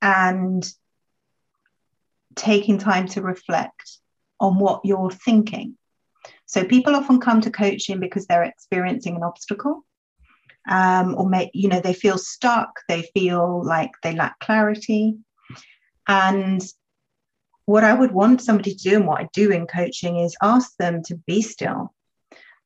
and 0.02 0.72
taking 2.36 2.78
time 2.78 3.08
to 3.10 3.22
reflect 3.22 3.98
on 4.40 4.60
what 4.60 4.82
you're 4.86 5.12
thinking 5.12 5.78
so 6.50 6.64
people 6.64 6.96
often 6.96 7.20
come 7.20 7.42
to 7.42 7.52
coaching 7.52 8.00
because 8.00 8.26
they're 8.26 8.44
experiencing 8.44 9.16
an 9.16 9.24
obstacle. 9.24 9.86
Um, 10.70 11.16
or 11.18 11.28
may, 11.28 11.50
you 11.54 11.70
know 11.70 11.80
they 11.80 11.94
feel 11.94 12.18
stuck 12.18 12.82
they 12.90 13.10
feel 13.14 13.64
like 13.64 13.92
they 14.04 14.14
lack 14.14 14.38
clarity 14.40 15.16
and 16.08 16.62
what 17.66 17.86
i 17.86 17.94
would 17.94 18.12
want 18.12 18.42
somebody 18.42 18.76
to 18.76 18.90
do 18.90 18.98
and 18.98 19.08
what 19.08 19.22
i 19.22 19.30
do 19.32 19.52
in 19.52 19.66
coaching 19.66 20.18
is 20.18 20.36
ask 20.44 20.76
them 20.78 21.02
to 21.04 21.16
be 21.26 21.42
still 21.42 21.94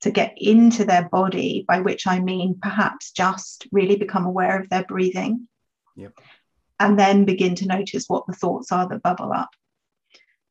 to 0.04 0.12
get 0.12 0.34
into 0.36 0.84
their 0.84 1.08
body, 1.08 1.64
by 1.66 1.80
which 1.80 2.08
I 2.08 2.20
mean 2.20 2.60
perhaps 2.62 3.12
just 3.12 3.66
really 3.72 3.96
become 3.96 4.26
aware 4.26 4.60
of 4.60 4.68
their 4.68 4.84
breathing. 4.84 5.48
Yep. 5.96 6.20
And 6.78 7.00
then 7.00 7.24
begin 7.24 7.56
to 7.56 7.68
notice 7.68 8.06
what 8.10 8.28
the 8.28 8.34
thoughts 8.34 8.74
are 8.74 8.88
that 8.90 9.02
bubble 9.02 9.32
up. 9.32 9.52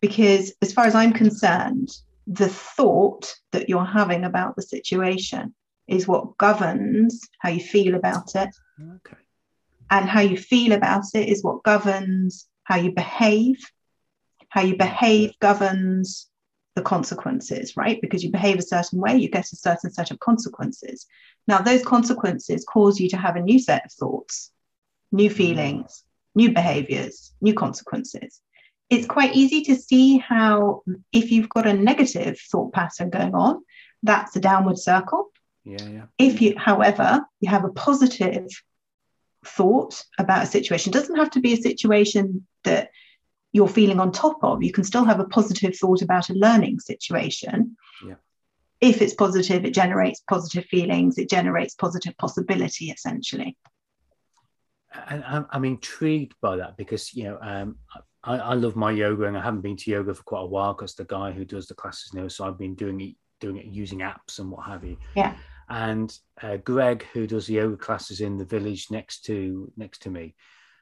Because 0.01 0.55
as 0.63 0.73
far 0.73 0.87
as 0.87 0.95
I'm 0.95 1.13
concerned, 1.13 1.91
the 2.27 2.49
thought 2.49 3.35
that 3.53 3.69
you're 3.69 3.85
having 3.85 4.25
about 4.25 4.57
the 4.57 4.63
situation 4.63 5.55
is 5.89 6.09
what 6.09 6.37
governs 6.39 7.21
how 7.41 7.51
you 7.51 7.61
feel 7.61 7.95
about 7.95 8.35
it. 8.35 8.55
Okay. 8.81 9.17
And 9.91 10.09
how 10.09 10.21
you 10.21 10.39
feel 10.39 10.73
about 10.73 11.05
it 11.15 11.29
is 11.29 11.43
what 11.43 11.63
governs 11.63 12.49
how 12.65 12.77
you 12.77 12.93
behave. 12.93 13.59
How 14.49 14.63
you 14.63 14.77
behave 14.77 15.33
governs 15.41 16.31
the 16.75 16.83
consequences, 16.83 17.77
right? 17.77 18.01
Because 18.01 18.25
you 18.25 18.31
behave 18.31 18.59
a 18.59 18.63
certain 18.63 18.99
way, 19.01 19.17
you 19.17 19.29
get 19.29 19.53
a 19.53 19.57
certain 19.57 19.91
set 19.91 20.11
of 20.11 20.19
consequences. 20.21 21.07
Now, 21.47 21.59
those 21.59 21.85
consequences 21.85 22.65
cause 22.65 23.01
you 23.01 23.09
to 23.11 23.17
have 23.17 23.37
a 23.37 23.43
new 23.43 23.59
set 23.59 23.87
of 23.87 23.93
thoughts, 23.93 24.51
new 25.11 25.29
mm. 25.29 25.35
feelings, 25.35 26.05
new 26.35 26.53
behaviors, 26.53 27.33
new 27.41 27.55
consequences. 27.55 28.41
It's 28.93 29.07
quite 29.07 29.35
easy 29.35 29.63
to 29.63 29.75
see 29.75 30.19
how, 30.19 30.83
if 31.13 31.31
you've 31.31 31.49
got 31.49 31.67
a 31.67 31.73
negative 31.73 32.39
thought 32.39 32.75
pattern 32.75 33.09
going 33.09 33.35
on, 33.35 33.65
that's 34.03 34.37
a 34.37 34.41
downward 34.41 34.79
circle. 34.79 35.31
Yeah, 35.65 35.89
yeah. 35.89 36.05
If 36.19 36.43
you, 36.43 36.55
however, 36.59 37.25
you 37.41 37.49
have 37.49 37.65
a 37.65 37.73
positive 37.73 38.49
thought 39.47 40.05
about 40.19 40.43
a 40.43 40.47
situation, 40.47 40.91
it 40.91 40.99
doesn't 40.99 41.17
have 41.17 41.31
to 41.31 41.41
be 41.41 41.55
a 41.55 41.57
situation 41.57 42.47
that 42.65 42.91
you're 43.53 43.67
feeling 43.67 43.99
on 43.99 44.13
top 44.13 44.45
of. 44.45 44.63
You 44.63 44.73
can 44.73 44.85
still 44.85 45.05
have 45.05 45.21
a 45.21 45.25
positive 45.25 45.75
thought 45.75 46.03
about 46.03 46.29
a 46.29 46.35
learning 46.35 46.81
situation. 46.81 47.79
Yeah. 48.07 48.17
If 48.83 49.01
it's 49.01 49.15
positive, 49.15 49.65
it 49.65 49.73
generates 49.73 50.21
positive 50.29 50.67
feelings, 50.67 51.17
it 51.17 51.31
generates 51.31 51.75
positive 51.75 52.15
possibility, 52.19 52.91
essentially. 52.91 53.57
And 55.09 55.25
I'm, 55.25 55.47
I'm 55.49 55.65
intrigued 55.65 56.35
by 56.43 56.57
that 56.57 56.77
because, 56.77 57.15
you 57.15 57.25
know, 57.25 57.39
um, 57.41 57.77
I, 58.25 58.37
I, 58.37 58.55
love 58.55 58.77
my 58.77 58.91
yoga 58.91 59.25
and 59.25 59.37
I 59.37 59.43
haven't 59.43 59.63
been 59.63 59.77
to 59.77 59.91
yoga 59.91 60.15
for 60.15 60.23
quite 60.23 60.43
a 60.43 60.47
while 60.47 60.75
because 60.75 60.95
the 60.95 61.05
guy 61.05 61.33
who 61.33 61.45
does 61.45 61.67
the 61.67 61.75
classes 61.75 62.15
now, 62.15 62.29
so 62.29 62.45
I've 62.45 62.59
been 62.59 62.75
doing 62.75 63.01
it, 63.01 63.15
doing 63.41 63.57
it 63.57 63.67
using 63.67 64.01
apps 64.01 64.39
and 64.39 64.51
what 64.51 64.67
have 64.67 64.85
you. 64.85 64.97
Yeah. 65.17 65.35
And 65.69 66.17
uh, 66.41 66.59
Greg, 66.59 67.07
who 67.13 67.27
does 67.27 67.47
the 67.47 67.55
yoga 67.55 67.77
classes 67.77 68.21
in 68.21 68.37
the 68.37 68.45
village 68.45 68.89
next 68.91 69.25
to 69.27 69.73
next 69.77 70.03
to 70.03 70.11
me, 70.11 70.35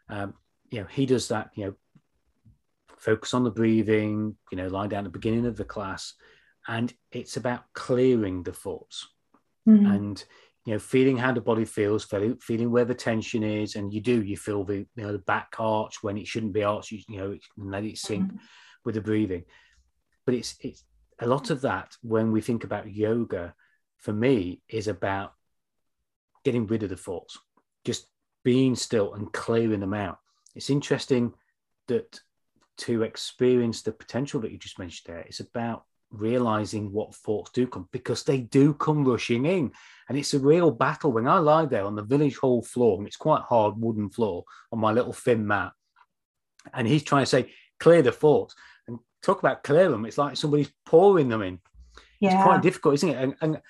um, 0.08 0.34
you 0.70 0.80
know, 0.80 0.86
he 0.90 1.06
does 1.06 1.28
that, 1.28 1.50
you 1.54 1.66
know, 1.66 1.74
focus 2.98 3.32
on 3.32 3.44
the 3.44 3.50
breathing, 3.50 4.36
you 4.50 4.58
know, 4.58 4.68
lie 4.68 4.86
down 4.86 5.00
at 5.00 5.04
the 5.04 5.18
beginning 5.18 5.46
of 5.46 5.56
the 5.56 5.64
class. 5.64 6.14
And 6.68 6.92
it's 7.10 7.36
about 7.36 7.64
clearing 7.72 8.42
the 8.42 8.52
thoughts 8.52 9.08
mm-hmm. 9.68 9.86
and, 9.86 10.24
you 10.70 10.76
know, 10.76 10.78
feeling 10.78 11.16
how 11.16 11.32
the 11.32 11.40
body 11.40 11.64
feels, 11.64 12.04
feeling, 12.04 12.36
feeling 12.36 12.70
where 12.70 12.84
the 12.84 12.94
tension 12.94 13.42
is. 13.42 13.74
And 13.74 13.92
you 13.92 14.00
do, 14.00 14.22
you 14.22 14.36
feel 14.36 14.62
the, 14.62 14.76
you 14.76 15.02
know, 15.02 15.10
the 15.10 15.18
back 15.18 15.56
arch 15.58 16.00
when 16.00 16.16
it 16.16 16.28
shouldn't 16.28 16.52
be 16.52 16.62
arched, 16.62 16.92
you, 16.92 17.00
you 17.08 17.18
know, 17.18 17.36
let 17.56 17.82
it 17.82 17.98
sink 17.98 18.26
mm-hmm. 18.28 18.36
with 18.84 18.94
the 18.94 19.00
breathing. 19.00 19.42
But 20.24 20.36
it's, 20.36 20.54
it's 20.60 20.84
a 21.18 21.26
lot 21.26 21.50
of 21.50 21.62
that 21.62 21.96
when 22.02 22.30
we 22.30 22.40
think 22.40 22.62
about 22.62 22.88
yoga, 22.88 23.52
for 23.96 24.12
me, 24.12 24.62
is 24.68 24.86
about 24.86 25.32
getting 26.44 26.68
rid 26.68 26.84
of 26.84 26.90
the 26.90 26.96
thoughts, 26.96 27.36
just 27.84 28.06
being 28.44 28.76
still 28.76 29.14
and 29.14 29.32
clearing 29.32 29.80
them 29.80 29.92
out. 29.92 30.18
It's 30.54 30.70
interesting 30.70 31.34
that 31.88 32.20
to 32.76 33.02
experience 33.02 33.82
the 33.82 33.90
potential 33.90 34.40
that 34.42 34.52
you 34.52 34.58
just 34.58 34.78
mentioned 34.78 35.12
there. 35.12 35.24
It's 35.24 35.40
about 35.40 35.82
realizing 36.10 36.92
what 36.92 37.14
thoughts 37.14 37.50
do 37.52 37.66
come 37.66 37.88
because 37.92 38.24
they 38.24 38.40
do 38.40 38.74
come 38.74 39.04
rushing 39.04 39.46
in. 39.46 39.72
And 40.08 40.18
it's 40.18 40.34
a 40.34 40.38
real 40.38 40.70
battle. 40.70 41.12
When 41.12 41.28
I 41.28 41.38
lie 41.38 41.66
there 41.66 41.84
on 41.84 41.94
the 41.94 42.02
village 42.02 42.36
hall 42.36 42.62
floor, 42.62 42.98
and 42.98 43.06
it's 43.06 43.16
quite 43.16 43.42
hard 43.42 43.74
wooden 43.76 44.10
floor 44.10 44.44
on 44.72 44.80
my 44.80 44.92
little 44.92 45.12
thin 45.12 45.46
mat, 45.46 45.72
and 46.74 46.86
he's 46.86 47.04
trying 47.04 47.22
to 47.22 47.30
say, 47.30 47.52
clear 47.78 48.02
the 48.02 48.12
thoughts. 48.12 48.54
And 48.88 48.98
talk 49.22 49.38
about 49.38 49.62
clear 49.62 49.88
them. 49.88 50.04
It's 50.04 50.18
like 50.18 50.36
somebody's 50.36 50.72
pouring 50.84 51.28
them 51.28 51.42
in. 51.42 51.58
Yeah. 52.20 52.34
It's 52.34 52.42
quite 52.42 52.62
difficult, 52.62 52.94
isn't 52.94 53.08
it? 53.08 53.16
And, 53.16 53.34
and 53.40 53.60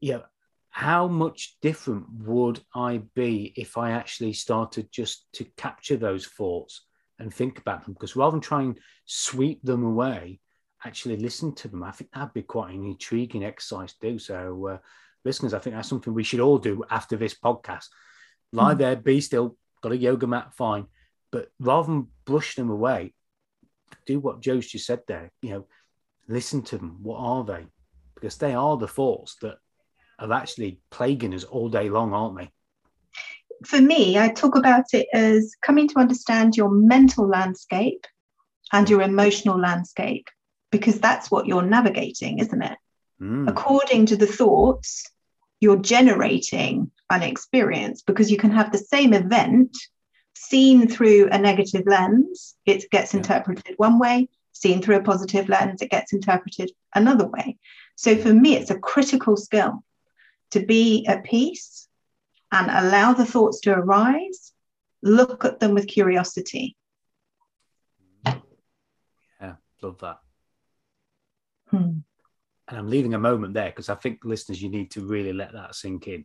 yeah, 0.00 0.20
how 0.70 1.08
much 1.08 1.56
different 1.62 2.04
would 2.24 2.60
I 2.74 3.02
be 3.14 3.52
if 3.56 3.78
I 3.78 3.92
actually 3.92 4.34
started 4.34 4.92
just 4.92 5.26
to 5.34 5.44
capture 5.56 5.96
those 5.96 6.26
thoughts 6.26 6.82
and 7.18 7.32
think 7.32 7.58
about 7.58 7.84
them 7.84 7.94
because 7.94 8.14
rather 8.14 8.32
than 8.32 8.42
try 8.42 8.62
and 8.62 8.78
sweep 9.06 9.62
them 9.62 9.84
away, 9.84 10.38
actually 10.86 11.16
listen 11.16 11.54
to 11.56 11.68
them. 11.68 11.82
I 11.82 11.90
think 11.90 12.10
that'd 12.12 12.32
be 12.32 12.42
quite 12.42 12.74
an 12.74 12.84
intriguing 12.84 13.44
exercise 13.44 13.92
to 13.94 14.12
do. 14.12 14.18
So, 14.18 14.66
uh, 14.66 14.78
listeners, 15.24 15.54
I 15.54 15.58
think 15.58 15.76
that's 15.76 15.88
something 15.88 16.14
we 16.14 16.24
should 16.24 16.40
all 16.40 16.58
do 16.58 16.84
after 16.90 17.16
this 17.16 17.34
podcast. 17.34 17.86
Lie 18.52 18.74
mm. 18.74 18.78
there, 18.78 18.96
be 18.96 19.20
still, 19.20 19.56
got 19.82 19.92
a 19.92 19.96
yoga 19.96 20.26
mat, 20.26 20.54
fine. 20.54 20.86
But 21.32 21.48
rather 21.58 21.88
than 21.88 22.08
brush 22.24 22.54
them 22.54 22.70
away, 22.70 23.14
do 24.06 24.20
what 24.20 24.40
Joe's 24.40 24.66
just 24.66 24.86
said 24.86 25.02
there. 25.06 25.30
You 25.42 25.50
know, 25.50 25.66
listen 26.28 26.62
to 26.62 26.78
them. 26.78 26.98
What 27.02 27.18
are 27.18 27.44
they? 27.44 27.66
Because 28.14 28.38
they 28.38 28.54
are 28.54 28.76
the 28.76 28.88
thoughts 28.88 29.36
that 29.42 29.58
are 30.18 30.32
actually 30.32 30.80
plaguing 30.90 31.34
us 31.34 31.44
all 31.44 31.68
day 31.68 31.90
long, 31.90 32.12
aren't 32.12 32.38
they? 32.38 32.50
for 33.64 33.80
me, 33.80 34.18
I 34.18 34.28
talk 34.28 34.56
about 34.56 34.92
it 34.92 35.06
as 35.12 35.54
coming 35.62 35.88
to 35.88 35.98
understand 35.98 36.56
your 36.56 36.70
mental 36.70 37.26
landscape 37.26 38.04
and 38.72 38.88
your 38.90 39.02
emotional 39.02 39.58
landscape, 39.58 40.28
because 40.70 40.98
that's 41.00 41.30
what 41.30 41.46
you're 41.46 41.62
navigating, 41.62 42.38
isn't 42.38 42.62
it? 42.62 42.78
Mm. 43.20 43.48
According 43.48 44.06
to 44.06 44.16
the 44.16 44.26
thoughts, 44.26 45.10
you're 45.60 45.78
generating 45.78 46.90
an 47.10 47.22
experience 47.22 48.02
because 48.02 48.30
you 48.30 48.36
can 48.36 48.50
have 48.50 48.72
the 48.72 48.78
same 48.78 49.14
event 49.14 49.76
seen 50.34 50.86
through 50.88 51.28
a 51.30 51.38
negative 51.38 51.84
lens, 51.86 52.56
it 52.66 52.90
gets 52.90 53.14
yeah. 53.14 53.20
interpreted 53.20 53.74
one 53.78 53.98
way, 53.98 54.28
seen 54.52 54.82
through 54.82 54.96
a 54.96 55.02
positive 55.02 55.48
lens, 55.48 55.80
it 55.80 55.90
gets 55.90 56.12
interpreted 56.12 56.70
another 56.94 57.26
way. 57.26 57.56
So 57.96 58.16
for 58.16 58.32
me, 58.32 58.56
it's 58.56 58.70
a 58.70 58.78
critical 58.78 59.36
skill 59.36 59.82
to 60.50 60.60
be 60.60 61.06
at 61.06 61.24
peace 61.24 61.88
and 62.52 62.70
allow 62.70 63.14
the 63.14 63.24
thoughts 63.24 63.60
to 63.60 63.72
arise, 63.72 64.52
look 65.02 65.44
at 65.44 65.58
them 65.58 65.74
with 65.74 65.88
curiosity. 65.88 66.76
Yeah, 69.40 69.54
love 69.82 69.98
that. 70.00 70.18
Hmm. 71.78 71.98
And 72.68 72.78
I'm 72.78 72.88
leaving 72.88 73.14
a 73.14 73.18
moment 73.18 73.54
there 73.54 73.70
because 73.70 73.88
I 73.88 73.94
think 73.94 74.24
listeners, 74.24 74.60
you 74.60 74.68
need 74.68 74.90
to 74.92 75.06
really 75.06 75.32
let 75.32 75.52
that 75.52 75.74
sink 75.74 76.08
in. 76.08 76.24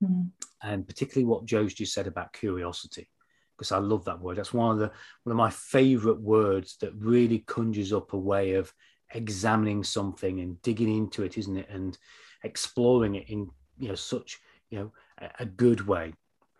Hmm. 0.00 0.22
And 0.62 0.86
particularly 0.86 1.26
what 1.26 1.46
Joe's 1.46 1.74
just 1.74 1.92
said 1.92 2.06
about 2.06 2.32
curiosity, 2.32 3.08
because 3.56 3.72
I 3.72 3.78
love 3.78 4.04
that 4.04 4.20
word. 4.20 4.36
That's 4.36 4.54
one 4.54 4.72
of 4.72 4.78
the 4.78 4.92
one 5.24 5.32
of 5.32 5.36
my 5.36 5.50
favorite 5.50 6.20
words 6.20 6.76
that 6.80 6.94
really 6.94 7.40
conjures 7.40 7.92
up 7.92 8.12
a 8.12 8.18
way 8.18 8.54
of 8.54 8.72
examining 9.12 9.84
something 9.84 10.40
and 10.40 10.60
digging 10.62 10.96
into 10.96 11.22
it, 11.22 11.36
isn't 11.38 11.56
it? 11.56 11.68
And 11.70 11.98
exploring 12.44 13.14
it 13.16 13.28
in 13.28 13.50
you 13.78 13.88
know 13.88 13.94
such 13.94 14.40
you 14.70 14.78
know 14.78 14.92
a 15.38 15.44
good 15.44 15.86
way. 15.86 16.14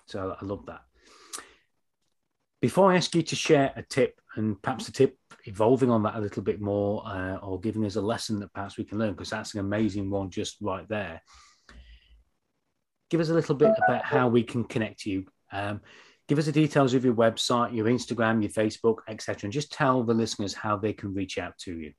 So 0.07 0.37
I 0.41 0.45
love 0.45 0.67
that. 0.67 0.83
Before 2.61 2.93
I 2.93 2.97
ask 2.97 3.15
you 3.15 3.23
to 3.23 3.37
share 3.37 3.73
a 3.77 3.83
tip, 3.83 4.21
and 4.37 4.61
perhaps 4.63 4.89
a 4.89 4.93
tip 4.93 5.19
evolving 5.47 5.91
on 5.91 6.03
that 6.03 6.17
a 6.17 6.21
little 6.21 6.43
bit 6.43 6.61
more, 6.61 7.07
uh, 7.07 7.37
or 7.37 7.61
giving 7.61 7.85
us 7.85 7.97
a 7.97 8.01
lesson 8.01 8.41
that 8.41 8.53
perhaps 8.53 8.79
we 8.79 8.85
can 8.85 8.99
learn, 8.99 9.13
because 9.13 9.31
that's 9.31 9.55
an 9.55 9.61
amazing 9.61 10.11
one 10.11 10.31
just 10.31 10.57
right 10.61 10.89
there. 10.89 11.23
Give 13.11 13.21
us 13.21 13.29
a 13.29 13.35
little 13.35 13.55
bit 13.55 13.71
about 13.87 14.05
how 14.05 14.27
we 14.29 14.43
can 14.43 14.65
connect 14.65 15.07
you. 15.07 15.27
Um, 15.53 15.83
give 16.27 16.39
us 16.39 16.47
the 16.47 16.53
details 16.53 16.95
of 16.95 17.05
your 17.05 17.15
website, 17.15 17.75
your 17.75 17.87
Instagram, 17.87 18.43
your 18.43 18.51
Facebook, 18.51 18.99
etc., 19.09 19.45
and 19.45 19.53
just 19.53 19.73
tell 19.73 20.03
the 20.03 20.15
listeners 20.15 20.55
how 20.55 20.77
they 20.77 20.93
can 20.93 21.15
reach 21.15 21.39
out 21.39 21.57
to 21.59 21.79
you. 21.79 21.93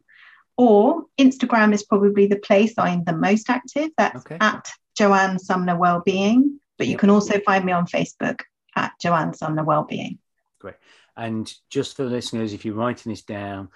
Or 0.57 1.05
Instagram 1.19 1.73
is 1.73 1.85
probably 1.85 2.27
the 2.27 2.39
place 2.39 2.75
I'm 2.77 3.05
the 3.05 3.17
most 3.17 3.49
active. 3.49 3.91
That's 3.97 4.27
okay. 4.27 4.37
at 4.41 4.71
Joanne 4.97 5.39
Sumner 5.39 5.77
Wellbeing. 5.77 6.61
But 6.77 6.87
you 6.87 6.93
yep. 6.93 7.01
can 7.01 7.11
also 7.11 7.41
find 7.41 7.65
me 7.65 7.73
on 7.73 7.87
Facebook 7.87 8.41
at 8.77 8.93
Joanne 9.01 9.35
Sumner 9.35 9.65
Wellbeing. 9.65 10.19
Great. 10.59 10.77
And 11.17 11.53
just 11.71 11.97
for 11.97 12.05
the 12.05 12.11
listeners, 12.11 12.53
if 12.53 12.65
you're 12.65 12.75
writing 12.75 13.11
this 13.11 13.23
down, 13.23 13.69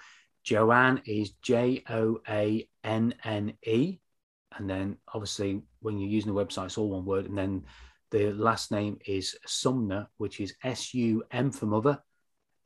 Joanne 0.43 1.01
is 1.05 1.31
J 1.41 1.83
O 1.89 2.21
A 2.27 2.67
N 2.83 3.15
N 3.23 3.53
E 3.65 3.99
and 4.57 4.69
then 4.69 4.97
obviously 5.13 5.61
when 5.81 5.99
you're 5.99 6.09
using 6.09 6.33
the 6.33 6.45
website, 6.45 6.65
it's 6.65 6.77
all 6.77 6.89
one 6.89 7.05
word, 7.05 7.25
and 7.25 7.37
then 7.37 7.63
the 8.11 8.31
last 8.31 8.71
name 8.71 8.99
is 9.05 9.35
Sumner, 9.45 10.07
which 10.17 10.39
is 10.39 10.55
S 10.63 10.93
U 10.93 11.23
M 11.31 11.51
for 11.51 11.65
mother, 11.65 12.01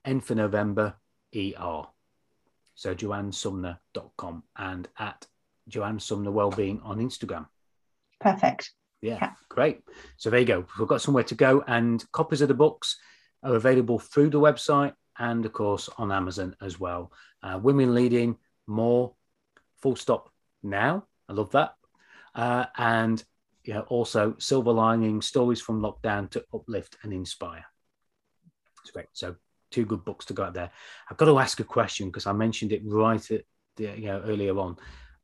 N 0.05 0.21
for 0.21 0.35
November, 0.35 0.95
E 1.33 1.53
R. 1.57 1.89
So 2.79 2.95
joannesumner.com 2.95 4.43
and 4.55 4.87
at 4.97 5.27
Joanne 5.67 5.99
Sumner 5.99 6.31
Wellbeing 6.31 6.79
on 6.81 6.99
Instagram. 6.99 7.47
Perfect. 8.21 8.71
Yeah. 9.01 9.17
yeah. 9.21 9.31
Great. 9.49 9.81
So 10.15 10.29
there 10.29 10.39
you 10.39 10.45
go. 10.45 10.65
We've 10.79 10.87
got 10.87 11.01
somewhere 11.01 11.25
to 11.25 11.35
go, 11.35 11.61
and 11.67 12.01
copies 12.13 12.39
of 12.39 12.47
the 12.47 12.53
books 12.53 12.97
are 13.43 13.55
available 13.55 13.99
through 13.99 14.29
the 14.29 14.39
website 14.39 14.93
and, 15.17 15.45
of 15.45 15.51
course, 15.51 15.89
on 15.97 16.09
Amazon 16.09 16.55
as 16.61 16.79
well. 16.79 17.11
Uh, 17.43 17.59
Women 17.61 17.93
Leading 17.93 18.37
More, 18.65 19.13
full 19.81 19.97
stop 19.97 20.29
now. 20.63 21.05
I 21.27 21.33
love 21.33 21.51
that. 21.51 21.75
Uh, 22.33 22.67
and 22.77 23.21
you 23.65 23.73
know, 23.73 23.81
also 23.89 24.35
Silver 24.39 24.71
Lining 24.71 25.21
Stories 25.21 25.59
from 25.59 25.81
Lockdown 25.81 26.29
to 26.29 26.45
Uplift 26.53 26.95
and 27.03 27.11
Inspire. 27.11 27.65
It's 28.83 28.91
great. 28.91 29.07
So, 29.11 29.35
two 29.71 29.85
good 29.85 30.05
books 30.05 30.25
to 30.25 30.33
go 30.33 30.43
out 30.43 30.53
there. 30.53 30.71
I've 31.09 31.17
got 31.17 31.25
to 31.25 31.39
ask 31.39 31.59
a 31.59 31.63
question 31.63 32.07
because 32.07 32.27
I 32.27 32.33
mentioned 32.33 32.71
it 32.71 32.81
right 32.85 33.31
at 33.31 33.43
the, 33.77 33.83
you 33.97 34.07
know 34.07 34.21
earlier 34.21 34.57
on. 34.57 34.77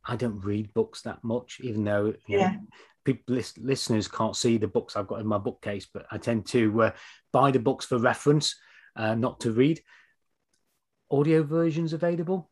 I 0.08 0.16
don't 0.16 0.40
read 0.46 0.74
books 0.74 1.02
that 1.02 1.24
much, 1.24 1.60
even 1.62 1.84
though 1.84 2.14
yeah. 2.28 2.52
Know, 2.52 2.60
people 3.06 3.40
listeners 3.58 4.08
can't 4.08 4.36
see 4.36 4.58
the 4.58 4.68
books 4.68 4.96
I've 4.96 5.08
got 5.08 5.22
in 5.22 5.28
my 5.28 5.38
bookcase, 5.38 5.88
but 5.92 6.06
I 6.12 6.18
tend 6.18 6.48
to 6.48 6.84
uh, 6.84 6.92
buy 7.32 7.52
the 7.52 7.60
books 7.60 7.86
for 7.86 8.00
reference, 8.00 8.56
uh, 8.96 9.16
not 9.16 9.42
to 9.42 9.52
read. 9.52 9.82
Audio 11.12 11.44
versions 11.44 11.94
available? 11.94 12.50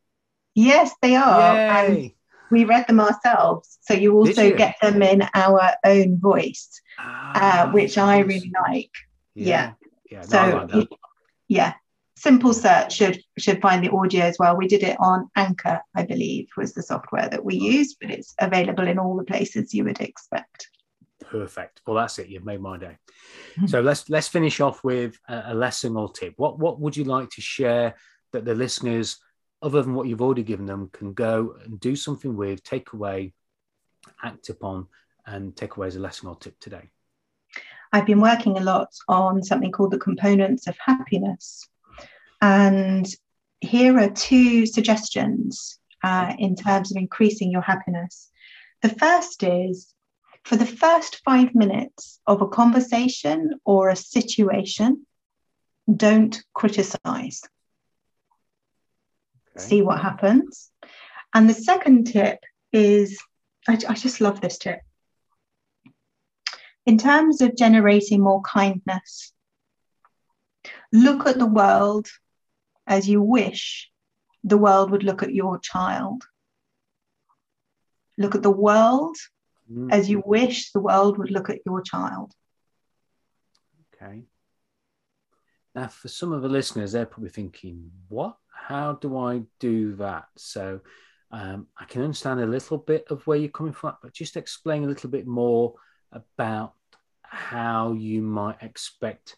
Yes, 0.53 0.93
they 1.01 1.15
are. 1.15 1.55
And 1.55 2.11
we 2.51 2.65
read 2.65 2.85
them 2.87 2.99
ourselves, 2.99 3.79
so 3.81 3.95
you 3.95 4.15
also 4.15 4.43
you? 4.43 4.55
get 4.55 4.75
them 4.79 5.01
in 5.01 5.27
our 5.33 5.71
own 5.83 6.19
voice, 6.19 6.69
ah, 6.99 7.63
uh, 7.67 7.71
which 7.71 7.97
I 7.97 8.19
really 8.19 8.51
like. 8.69 8.91
Yeah. 9.33 9.73
Yeah. 10.11 10.21
yeah. 10.29 10.49
No, 10.51 10.67
so 10.69 10.77
like 10.77 10.89
yeah, 11.47 11.73
simple 12.15 12.53
search 12.53 12.95
should 12.95 13.21
should 13.37 13.61
find 13.61 13.83
the 13.83 13.91
audio 13.91 14.23
as 14.23 14.37
well. 14.39 14.55
We 14.55 14.67
did 14.67 14.83
it 14.83 14.97
on 14.99 15.29
Anchor, 15.35 15.81
I 15.95 16.03
believe, 16.03 16.47
was 16.55 16.73
the 16.73 16.83
software 16.83 17.29
that 17.29 17.43
we 17.43 17.55
used, 17.55 17.97
but 17.99 18.11
it's 18.11 18.33
available 18.39 18.87
in 18.87 18.99
all 18.99 19.17
the 19.17 19.23
places 19.23 19.73
you 19.73 19.83
would 19.85 20.01
expect. 20.01 20.69
Perfect. 21.21 21.81
Well, 21.85 21.95
that's 21.95 22.19
it. 22.19 22.27
You've 22.27 22.45
made 22.45 22.61
my 22.61 22.77
day. 22.77 22.97
Mm-hmm. 23.55 23.67
So 23.67 23.81
let's 23.81 24.09
let's 24.09 24.27
finish 24.27 24.59
off 24.59 24.83
with 24.83 25.17
a, 25.27 25.43
a 25.47 25.53
lesson 25.53 25.95
or 25.95 26.11
tip. 26.11 26.33
What 26.37 26.59
what 26.59 26.79
would 26.79 26.95
you 26.95 27.05
like 27.05 27.29
to 27.31 27.41
share 27.41 27.95
that 28.31 28.45
the 28.45 28.55
listeners, 28.55 29.19
other 29.61 29.81
than 29.81 29.95
what 29.95 30.07
you've 30.07 30.21
already 30.21 30.43
given 30.43 30.65
them, 30.65 30.89
can 30.91 31.13
go 31.13 31.55
and 31.63 31.79
do 31.79 31.95
something 31.95 32.35
with, 32.35 32.63
take 32.63 32.93
away, 32.93 33.33
act 34.23 34.49
upon, 34.49 34.87
and 35.25 35.55
take 35.55 35.77
away 35.77 35.87
as 35.87 35.95
a 35.95 35.99
lesson 35.99 36.29
or 36.29 36.35
tip 36.35 36.59
today? 36.59 36.89
I've 37.91 38.07
been 38.07 38.21
working 38.21 38.57
a 38.57 38.61
lot 38.61 38.89
on 39.07 39.43
something 39.43 39.71
called 39.71 39.91
the 39.91 39.99
components 39.99 40.67
of 40.67 40.75
happiness. 40.83 41.67
And 42.43 43.07
here 43.61 43.97
are 43.97 44.09
two 44.09 44.65
suggestions 44.65 45.79
uh, 46.03 46.33
in 46.37 46.57
terms 46.57 46.91
of 46.91 46.97
increasing 46.97 47.49
your 47.49 47.61
happiness. 47.61 48.29
The 48.81 48.89
first 48.89 49.43
is 49.43 49.93
for 50.43 50.57
the 50.57 50.65
first 50.65 51.21
five 51.23 51.55
minutes 51.55 52.19
of 52.27 52.41
a 52.41 52.47
conversation 52.49 53.51
or 53.63 53.87
a 53.87 53.95
situation, 53.95 55.05
don't 55.95 56.37
criticize. 56.53 57.43
Okay. 59.55 59.65
See 59.65 59.81
what 59.81 60.01
happens. 60.01 60.69
And 61.33 61.49
the 61.49 61.53
second 61.53 62.07
tip 62.07 62.39
is 62.73 63.17
I, 63.69 63.79
I 63.87 63.93
just 63.93 64.19
love 64.19 64.41
this 64.41 64.57
tip. 64.57 64.79
In 66.85 66.97
terms 66.97 67.39
of 67.39 67.55
generating 67.55 68.19
more 68.19 68.41
kindness, 68.41 69.31
look 70.91 71.25
at 71.25 71.39
the 71.39 71.45
world 71.45 72.09
as 72.87 73.07
you 73.07 73.21
wish 73.21 73.89
the 74.43 74.57
world 74.57 74.91
would 74.91 75.03
look 75.03 75.23
at 75.23 75.33
your 75.33 75.59
child. 75.59 76.23
Look 78.17 78.35
at 78.35 78.43
the 78.43 78.51
world 78.51 79.17
mm. 79.71 79.91
as 79.91 80.09
you 80.09 80.21
wish 80.25 80.71
the 80.71 80.79
world 80.79 81.17
would 81.17 81.31
look 81.31 81.49
at 81.49 81.59
your 81.65 81.81
child. 81.81 82.33
Okay. 83.95 84.23
Now, 85.75 85.87
for 85.87 86.07
some 86.07 86.31
of 86.31 86.41
the 86.41 86.49
listeners, 86.49 86.91
they're 86.91 87.05
probably 87.05 87.31
thinking, 87.31 87.89
what? 88.09 88.37
How 88.47 88.93
do 88.93 89.17
I 89.17 89.41
do 89.59 89.95
that? 89.95 90.25
So 90.37 90.81
um, 91.31 91.67
I 91.77 91.85
can 91.85 92.03
understand 92.03 92.39
a 92.39 92.45
little 92.45 92.77
bit 92.77 93.05
of 93.09 93.25
where 93.25 93.37
you're 93.37 93.49
coming 93.49 93.73
from, 93.73 93.95
but 94.01 94.13
just 94.13 94.37
explain 94.37 94.83
a 94.83 94.87
little 94.87 95.09
bit 95.09 95.25
more 95.25 95.73
about 96.11 96.73
how 97.23 97.93
you 97.93 98.21
might 98.21 98.61
expect. 98.61 99.35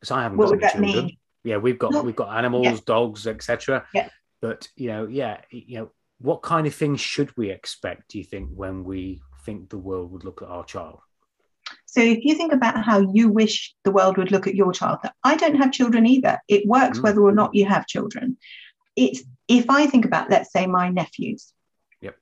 Because 0.00 0.12
I 0.12 0.22
haven't 0.22 0.38
what 0.38 0.58
got 0.58 0.72
children. 0.72 1.06
Mean? 1.06 1.16
Yeah, 1.44 1.58
we've 1.58 1.78
got 1.78 2.04
we've 2.04 2.16
got 2.16 2.36
animals, 2.36 2.64
yeah. 2.64 2.78
dogs, 2.86 3.26
etc. 3.26 3.86
Yeah. 3.94 4.08
But 4.40 4.68
you 4.76 4.88
know, 4.88 5.06
yeah, 5.06 5.42
you 5.50 5.78
know, 5.78 5.90
what 6.18 6.42
kind 6.42 6.66
of 6.66 6.74
things 6.74 7.00
should 7.00 7.36
we 7.36 7.50
expect? 7.50 8.08
Do 8.08 8.18
you 8.18 8.24
think 8.24 8.48
when 8.54 8.82
we 8.84 9.20
think 9.44 9.68
the 9.68 9.78
world 9.78 10.10
would 10.12 10.24
look 10.24 10.42
at 10.42 10.48
our 10.48 10.64
child? 10.64 11.00
So 11.86 12.00
if 12.00 12.24
you 12.24 12.34
think 12.34 12.52
about 12.52 12.84
how 12.84 13.00
you 13.12 13.28
wish 13.28 13.74
the 13.84 13.90
world 13.90 14.16
would 14.16 14.32
look 14.32 14.46
at 14.46 14.54
your 14.54 14.72
child, 14.72 14.98
I 15.22 15.36
don't 15.36 15.56
have 15.56 15.72
children 15.72 16.06
either. 16.06 16.38
It 16.48 16.66
works 16.66 16.98
mm. 16.98 17.02
whether 17.02 17.22
or 17.22 17.32
not 17.32 17.54
you 17.54 17.66
have 17.66 17.86
children. 17.86 18.36
It's 18.96 19.22
if 19.48 19.68
I 19.68 19.86
think 19.86 20.04
about, 20.04 20.30
let's 20.30 20.52
say, 20.52 20.66
my 20.66 20.88
nephews. 20.88 21.52
Yep. 22.00 22.16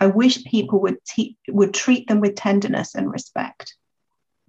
I 0.00 0.06
wish 0.06 0.44
people 0.44 0.80
would 0.80 0.98
te- 1.04 1.36
would 1.48 1.74
treat 1.74 2.08
them 2.08 2.20
with 2.20 2.34
tenderness 2.34 2.94
and 2.94 3.10
respect. 3.10 3.74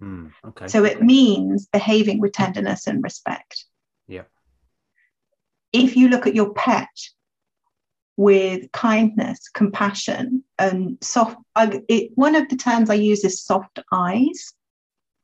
Mm, 0.02 0.32
okay. 0.46 0.68
So 0.68 0.84
it 0.84 1.02
means 1.02 1.66
behaving 1.72 2.20
with 2.20 2.32
tenderness 2.32 2.86
and 2.86 3.02
respect. 3.02 3.64
Yeah. 4.08 4.22
If 5.72 5.96
you 5.96 6.08
look 6.08 6.26
at 6.26 6.34
your 6.34 6.52
pet 6.54 6.88
with 8.16 8.72
kindness, 8.72 9.48
compassion, 9.50 10.42
and 10.58 10.98
soft, 11.00 11.36
I, 11.54 11.82
it, 11.88 12.10
one 12.14 12.34
of 12.34 12.48
the 12.48 12.56
terms 12.56 12.90
I 12.90 12.94
use 12.94 13.24
is 13.24 13.44
soft 13.44 13.78
eyes. 13.92 14.52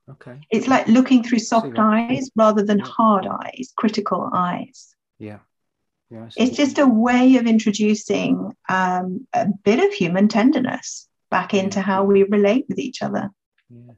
Okay. 0.09 0.39
It's 0.51 0.69
like 0.69 0.87
looking 0.87 1.25
through 1.25 1.39
soft 1.39 1.79
eyes 1.79 2.31
rather 2.37 2.63
than 2.63 2.79
hard 2.79 3.27
eyes, 3.27 3.73
critical 3.77 4.31
eyes. 4.33 4.95
Yeah. 5.19 5.39
Yeah, 6.11 6.29
it's 6.37 6.57
just 6.57 6.79
a 6.79 6.87
way 6.87 7.37
of 7.37 7.47
introducing 7.47 8.55
um, 8.69 9.27
a 9.33 9.49
bit 9.65 9.83
of 9.83 9.93
human 9.93 10.29
tenderness 10.29 11.09
back 11.31 11.55
into 11.55 11.81
how 11.81 12.05
we 12.05 12.23
relate 12.25 12.67
with 12.69 12.79
each 12.79 13.03
other. 13.03 13.31
Yeah 13.71 13.95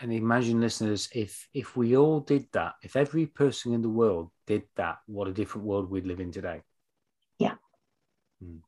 and 0.00 0.12
imagine 0.12 0.60
listeners 0.60 1.08
if 1.14 1.48
if 1.52 1.76
we 1.76 1.96
all 1.96 2.20
did 2.20 2.46
that 2.52 2.74
if 2.82 2.96
every 2.96 3.26
person 3.26 3.72
in 3.72 3.82
the 3.82 3.88
world 3.88 4.30
did 4.46 4.62
that 4.76 4.98
what 5.06 5.28
a 5.28 5.32
different 5.32 5.66
world 5.66 5.90
we'd 5.90 6.06
live 6.06 6.20
in 6.20 6.32
today. 6.32 6.62
Yeah. 7.38 7.54
Hmm. 8.42 8.58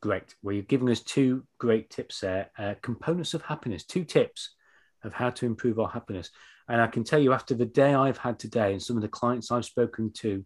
great. 0.00 0.34
Well 0.42 0.54
you're 0.54 0.62
giving 0.64 0.90
us 0.90 1.00
two 1.00 1.44
great 1.58 1.90
tips 1.90 2.20
there. 2.20 2.50
Uh, 2.58 2.74
components 2.82 3.34
of 3.34 3.42
happiness 3.42 3.84
two 3.84 4.04
tips 4.04 4.54
of 5.02 5.12
how 5.12 5.30
to 5.30 5.46
improve 5.46 5.78
our 5.78 5.88
happiness. 5.88 6.30
And 6.68 6.80
i 6.80 6.86
can 6.86 7.02
tell 7.02 7.18
you 7.18 7.32
after 7.32 7.54
the 7.54 7.66
day 7.66 7.94
i've 7.94 8.18
had 8.18 8.38
today 8.38 8.70
and 8.70 8.80
some 8.80 8.94
of 8.96 9.02
the 9.02 9.08
clients 9.08 9.50
i've 9.50 9.64
spoken 9.64 10.12
to 10.18 10.44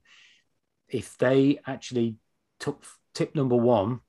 if 0.88 1.18
they 1.18 1.58
actually 1.66 2.16
took 2.60 2.82
tip 3.14 3.34
number 3.34 3.56
one 3.56 4.00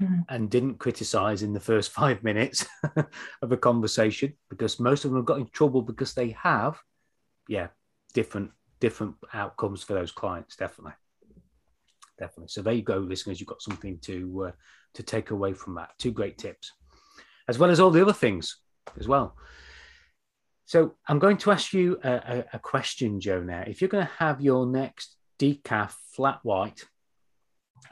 mm. 0.00 0.24
and 0.28 0.50
didn't 0.50 0.78
criticize 0.78 1.42
in 1.42 1.52
the 1.52 1.60
first 1.60 1.90
five 2.00 2.22
minutes 2.22 2.66
of 3.42 3.52
a 3.52 3.56
conversation 3.56 4.34
because 4.50 4.80
most 4.80 5.04
of 5.04 5.10
them 5.10 5.18
have 5.18 5.26
got 5.26 5.38
in 5.38 5.48
trouble 5.48 5.82
because 5.82 6.14
they 6.14 6.30
have, 6.30 6.78
yeah, 7.48 7.68
different 8.12 8.50
different 8.80 9.14
outcomes 9.32 9.82
for 9.82 9.94
those 9.94 10.12
clients. 10.12 10.56
Definitely, 10.56 10.94
definitely. 12.18 12.48
So 12.48 12.62
there 12.62 12.74
you 12.74 12.82
go, 12.82 12.98
listeners. 12.98 13.40
You've 13.40 13.48
got 13.48 13.62
something 13.62 13.98
to 14.00 14.46
uh, 14.48 14.52
to 14.94 15.02
take 15.02 15.30
away 15.30 15.52
from 15.52 15.74
that. 15.76 15.90
Two 15.98 16.12
great 16.12 16.38
tips, 16.38 16.72
as 17.48 17.58
well 17.58 17.70
as 17.70 17.80
all 17.80 17.90
the 17.90 18.02
other 18.02 18.12
things 18.12 18.58
as 18.98 19.08
well. 19.08 19.36
So 20.66 20.94
I'm 21.06 21.18
going 21.18 21.36
to 21.38 21.50
ask 21.50 21.72
you 21.74 21.98
a, 22.02 22.10
a, 22.10 22.44
a 22.54 22.58
question, 22.58 23.20
Joe. 23.20 23.40
Now, 23.40 23.64
if 23.66 23.80
you're 23.80 23.88
going 23.88 24.06
to 24.06 24.12
have 24.18 24.40
your 24.40 24.66
next 24.66 25.16
decaf 25.38 25.92
flat 26.14 26.40
white 26.42 26.84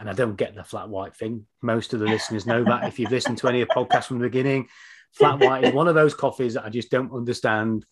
and 0.03 0.11
I 0.11 0.15
don't 0.15 0.35
get 0.35 0.57
the 0.57 0.65
flat 0.65 0.89
white 0.89 1.15
thing. 1.15 1.47
Most 1.63 1.95
of 1.95 2.01
the 2.01 2.07
listeners 2.07 2.45
know 2.45 2.65
that 2.65 2.89
if 2.89 2.99
you've 2.99 3.13
listened 3.13 3.39
to 3.39 3.47
any 3.47 3.61
of 3.61 3.69
the 3.69 3.75
podcasts 3.75 4.07
from 4.07 4.19
the 4.19 4.27
beginning, 4.27 4.67
flat 5.13 5.39
white 5.39 5.63
is 5.63 5.73
one 5.73 5.87
of 5.87 5.95
those 5.95 6.13
coffees 6.13 6.55
that 6.55 6.65
I 6.65 6.71
just 6.71 6.91
don't 6.91 7.13
understand 7.13 7.87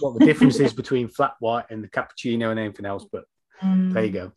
what 0.00 0.18
the 0.18 0.26
difference 0.26 0.60
is 0.60 0.74
between 0.74 1.08
flat 1.08 1.32
white 1.40 1.64
and 1.70 1.82
the 1.82 1.88
cappuccino 1.88 2.50
and 2.50 2.60
anything 2.60 2.84
else. 2.84 3.06
But 3.10 3.24
mm. 3.62 3.90
there 3.90 4.04
you 4.04 4.12
go. 4.12 4.32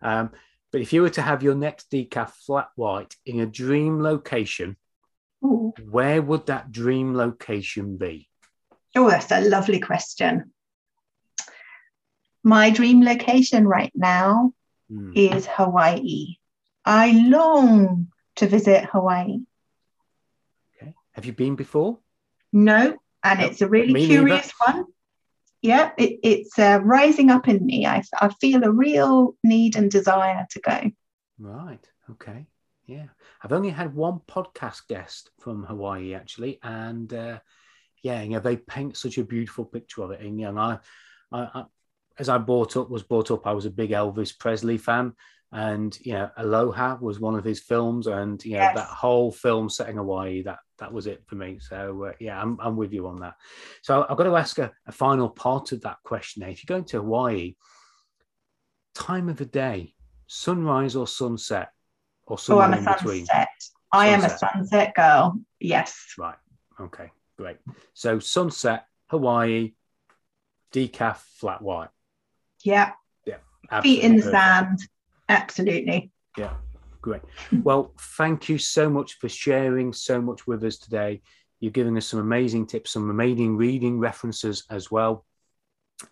Um, 0.00 0.30
but 0.70 0.80
if 0.80 0.92
you 0.92 1.02
were 1.02 1.10
to 1.10 1.22
have 1.22 1.42
your 1.42 1.56
next 1.56 1.90
decaf 1.90 2.30
flat 2.30 2.68
white 2.76 3.16
in 3.26 3.40
a 3.40 3.46
dream 3.46 4.00
location, 4.00 4.76
Ooh. 5.44 5.72
where 5.90 6.22
would 6.22 6.46
that 6.46 6.70
dream 6.70 7.16
location 7.16 7.96
be? 7.96 8.28
Oh, 8.94 9.10
that's 9.10 9.32
a 9.32 9.40
lovely 9.40 9.80
question. 9.80 10.52
My 12.44 12.70
dream 12.70 13.02
location 13.02 13.66
right 13.66 13.90
now 13.92 14.52
mm. 14.88 15.10
is 15.16 15.48
Hawaii. 15.50 16.36
I 16.90 17.12
long 17.12 18.08
to 18.34 18.48
visit 18.48 18.84
Hawaii. 18.86 19.38
Okay. 20.74 20.92
Have 21.12 21.24
you 21.24 21.32
been 21.32 21.54
before? 21.54 22.00
No, 22.52 22.98
and 23.22 23.38
no, 23.38 23.46
it's 23.46 23.60
a 23.60 23.68
really 23.68 24.08
curious 24.08 24.50
neither. 24.66 24.78
one. 24.78 24.86
Yeah, 25.62 25.92
it, 25.96 26.18
it's 26.24 26.58
uh, 26.58 26.80
rising 26.82 27.30
up 27.30 27.46
in 27.46 27.64
me. 27.64 27.86
I, 27.86 28.02
I 28.20 28.30
feel 28.40 28.64
a 28.64 28.72
real 28.72 29.36
need 29.44 29.76
and 29.76 29.88
desire 29.88 30.44
to 30.50 30.60
go. 30.60 30.90
Right. 31.38 31.88
Okay. 32.10 32.46
Yeah, 32.86 33.06
I've 33.40 33.52
only 33.52 33.70
had 33.70 33.94
one 33.94 34.20
podcast 34.26 34.88
guest 34.88 35.30
from 35.38 35.62
Hawaii 35.62 36.14
actually, 36.14 36.58
and 36.60 37.12
uh, 37.14 37.38
yeah, 38.02 38.20
you 38.22 38.30
know 38.30 38.40
they 38.40 38.56
paint 38.56 38.96
such 38.96 39.16
a 39.16 39.22
beautiful 39.22 39.64
picture 39.64 40.02
of 40.02 40.10
it. 40.10 40.22
And 40.22 40.40
you 40.40 40.50
know, 40.50 40.58
I, 40.60 40.78
I, 41.30 41.40
I, 41.54 41.64
as 42.20 42.28
I 42.28 42.36
brought 42.38 42.76
up 42.76 42.90
was 42.90 43.02
brought 43.02 43.30
up, 43.30 43.46
I 43.46 43.52
was 43.52 43.64
a 43.64 43.70
big 43.70 43.90
Elvis 43.90 44.38
Presley 44.38 44.76
fan, 44.76 45.14
and 45.52 45.98
you 46.02 46.12
know, 46.12 46.30
Aloha 46.36 46.98
was 47.00 47.18
one 47.18 47.34
of 47.34 47.44
his 47.44 47.60
films, 47.60 48.06
and 48.06 48.44
you 48.44 48.52
know 48.52 48.58
Yes. 48.60 48.76
that 48.76 48.86
whole 48.88 49.32
film 49.32 49.70
setting 49.70 49.92
in 49.92 49.98
Hawaii. 49.98 50.42
That 50.42 50.58
that 50.78 50.92
was 50.92 51.06
it 51.06 51.24
for 51.26 51.34
me. 51.36 51.58
So 51.60 52.04
uh, 52.04 52.12
yeah, 52.20 52.40
I'm 52.40 52.58
I'm 52.60 52.76
with 52.76 52.92
you 52.92 53.06
on 53.08 53.16
that. 53.20 53.34
So 53.82 54.06
I've 54.08 54.18
got 54.18 54.24
to 54.24 54.36
ask 54.36 54.58
a, 54.58 54.70
a 54.86 54.92
final 54.92 55.30
part 55.30 55.72
of 55.72 55.80
that 55.80 55.96
question. 56.04 56.42
Now, 56.42 56.48
if 56.50 56.62
you're 56.62 56.76
going 56.76 56.84
to 56.88 56.98
Hawaii, 56.98 57.54
time 58.94 59.28
of 59.30 59.38
the 59.38 59.46
day, 59.46 59.94
sunrise 60.26 60.94
or 60.96 61.06
sunset, 61.06 61.70
or 62.26 62.34
Oh, 62.34 62.36
somewhere 62.36 62.66
I'm 62.66 62.74
a 62.74 62.78
in 62.78 62.84
between. 62.84 63.24
sunset. 63.26 63.48
I 63.92 64.06
am 64.08 64.20
a 64.20 64.28
Sunset. 64.28 64.52
sunset 64.54 64.94
girl. 64.94 65.40
Yes. 65.58 66.14
Right. 66.18 66.36
Okay. 66.78 67.10
Great. 67.38 67.56
So 67.94 68.18
sunset, 68.18 68.84
Hawaii, 69.06 69.72
decaf, 70.72 71.16
flat 71.16 71.62
white. 71.62 71.88
Yeah. 72.62 72.92
Yeah. 73.26 73.80
Feet 73.82 74.02
in 74.02 74.16
the 74.16 74.22
sand. 74.22 74.80
Absolutely. 75.28 76.10
Yeah. 76.36 76.54
Great. 77.02 77.22
Well, 77.62 77.94
thank 77.98 78.48
you 78.48 78.58
so 78.58 78.90
much 78.90 79.14
for 79.14 79.28
sharing 79.28 79.92
so 79.92 80.20
much 80.20 80.46
with 80.46 80.62
us 80.64 80.76
today. 80.76 81.22
You're 81.58 81.72
giving 81.72 81.96
us 81.96 82.06
some 82.06 82.20
amazing 82.20 82.66
tips, 82.66 82.90
some 82.92 83.08
amazing 83.08 83.56
reading 83.56 83.98
references 83.98 84.64
as 84.70 84.90
well, 84.90 85.24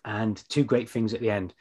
and 0.03 0.41
two 0.49 0.63
great 0.63 0.89
things 0.89 1.13
at 1.13 1.19
the 1.19 1.29
end. 1.29 1.53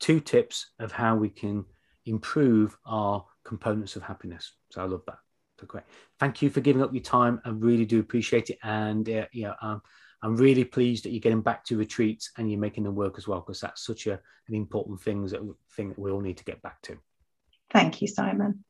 Two 0.00 0.20
tips 0.20 0.70
of 0.78 0.92
how 0.92 1.16
we 1.16 1.30
can 1.30 1.64
improve 2.06 2.76
our 2.86 3.24
components 3.44 3.96
of 3.96 4.02
happiness. 4.02 4.52
So 4.70 4.82
I 4.82 4.84
love 4.84 5.02
that. 5.06 5.18
So 5.60 5.66
great. 5.66 5.84
Thank 6.18 6.42
you 6.42 6.50
for 6.50 6.60
giving 6.60 6.82
up 6.82 6.92
your 6.92 7.02
time. 7.02 7.40
I 7.44 7.50
really 7.50 7.84
do 7.84 8.00
appreciate 8.00 8.50
it. 8.50 8.58
And 8.62 9.08
uh, 9.08 9.26
yeah, 9.32 9.54
um, 9.60 9.82
I'm 10.22 10.36
really 10.36 10.64
pleased 10.64 11.04
that 11.04 11.10
you're 11.10 11.20
getting 11.20 11.40
back 11.40 11.64
to 11.66 11.78
retreats 11.78 12.30
and 12.36 12.50
you're 12.50 12.60
making 12.60 12.84
them 12.84 12.94
work 12.94 13.16
as 13.16 13.26
well, 13.26 13.40
because 13.40 13.60
that's 13.60 13.84
such 13.84 14.06
a, 14.06 14.20
an 14.48 14.54
important 14.54 15.00
thing 15.00 15.24
that 15.26 15.54
thing 15.76 15.88
that 15.88 15.98
we 15.98 16.10
all 16.10 16.20
need 16.20 16.36
to 16.36 16.44
get 16.44 16.60
back 16.62 16.82
to. 16.82 16.98
Thank 17.70 18.02
you, 18.02 18.08
Simon. 18.08 18.64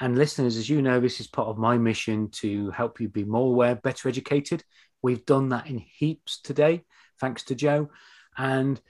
And 0.00 0.16
listeners, 0.16 0.56
as 0.56 0.68
you 0.68 0.82
know, 0.82 1.00
this 1.00 1.20
is 1.20 1.26
part 1.26 1.48
of 1.48 1.58
my 1.58 1.76
mission 1.76 2.30
to 2.30 2.70
help 2.70 3.00
you 3.00 3.08
be 3.08 3.24
more 3.24 3.48
aware, 3.48 3.74
better 3.74 4.08
educated. 4.08 4.64
We've 5.02 5.24
done 5.26 5.50
that 5.50 5.66
in 5.66 5.78
heaps 5.78 6.40
today, 6.40 6.84
thanks 7.20 7.42
to 7.44 7.54
Joe. 7.54 7.90
And 8.36 8.80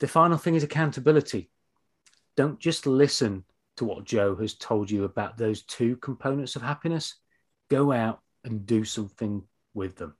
the 0.00 0.08
final 0.08 0.38
thing 0.38 0.54
is 0.54 0.62
accountability. 0.62 1.50
Don't 2.36 2.60
just 2.60 2.86
listen 2.86 3.44
to 3.76 3.84
what 3.84 4.04
Joe 4.04 4.36
has 4.36 4.54
told 4.54 4.90
you 4.90 5.04
about 5.04 5.36
those 5.36 5.62
two 5.62 5.96
components 5.96 6.56
of 6.56 6.62
happiness. 6.62 7.14
Go 7.68 7.92
out 7.92 8.20
and 8.44 8.66
do 8.66 8.84
something 8.84 9.42
with 9.74 9.96
them. 9.96 10.14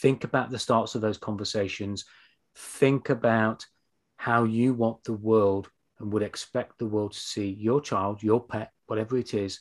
Think 0.00 0.24
about 0.24 0.50
the 0.50 0.58
starts 0.58 0.94
of 0.94 1.00
those 1.00 1.18
conversations. 1.18 2.04
Think 2.56 3.10
about 3.10 3.66
how 4.16 4.44
you 4.44 4.74
want 4.74 5.04
the 5.04 5.12
world 5.12 5.70
and 5.98 6.12
would 6.12 6.22
expect 6.22 6.78
the 6.78 6.86
world 6.86 7.12
to 7.12 7.20
see 7.20 7.50
your 7.50 7.80
child, 7.80 8.22
your 8.22 8.42
pet, 8.42 8.72
whatever 8.86 9.18
it 9.18 9.34
is, 9.34 9.60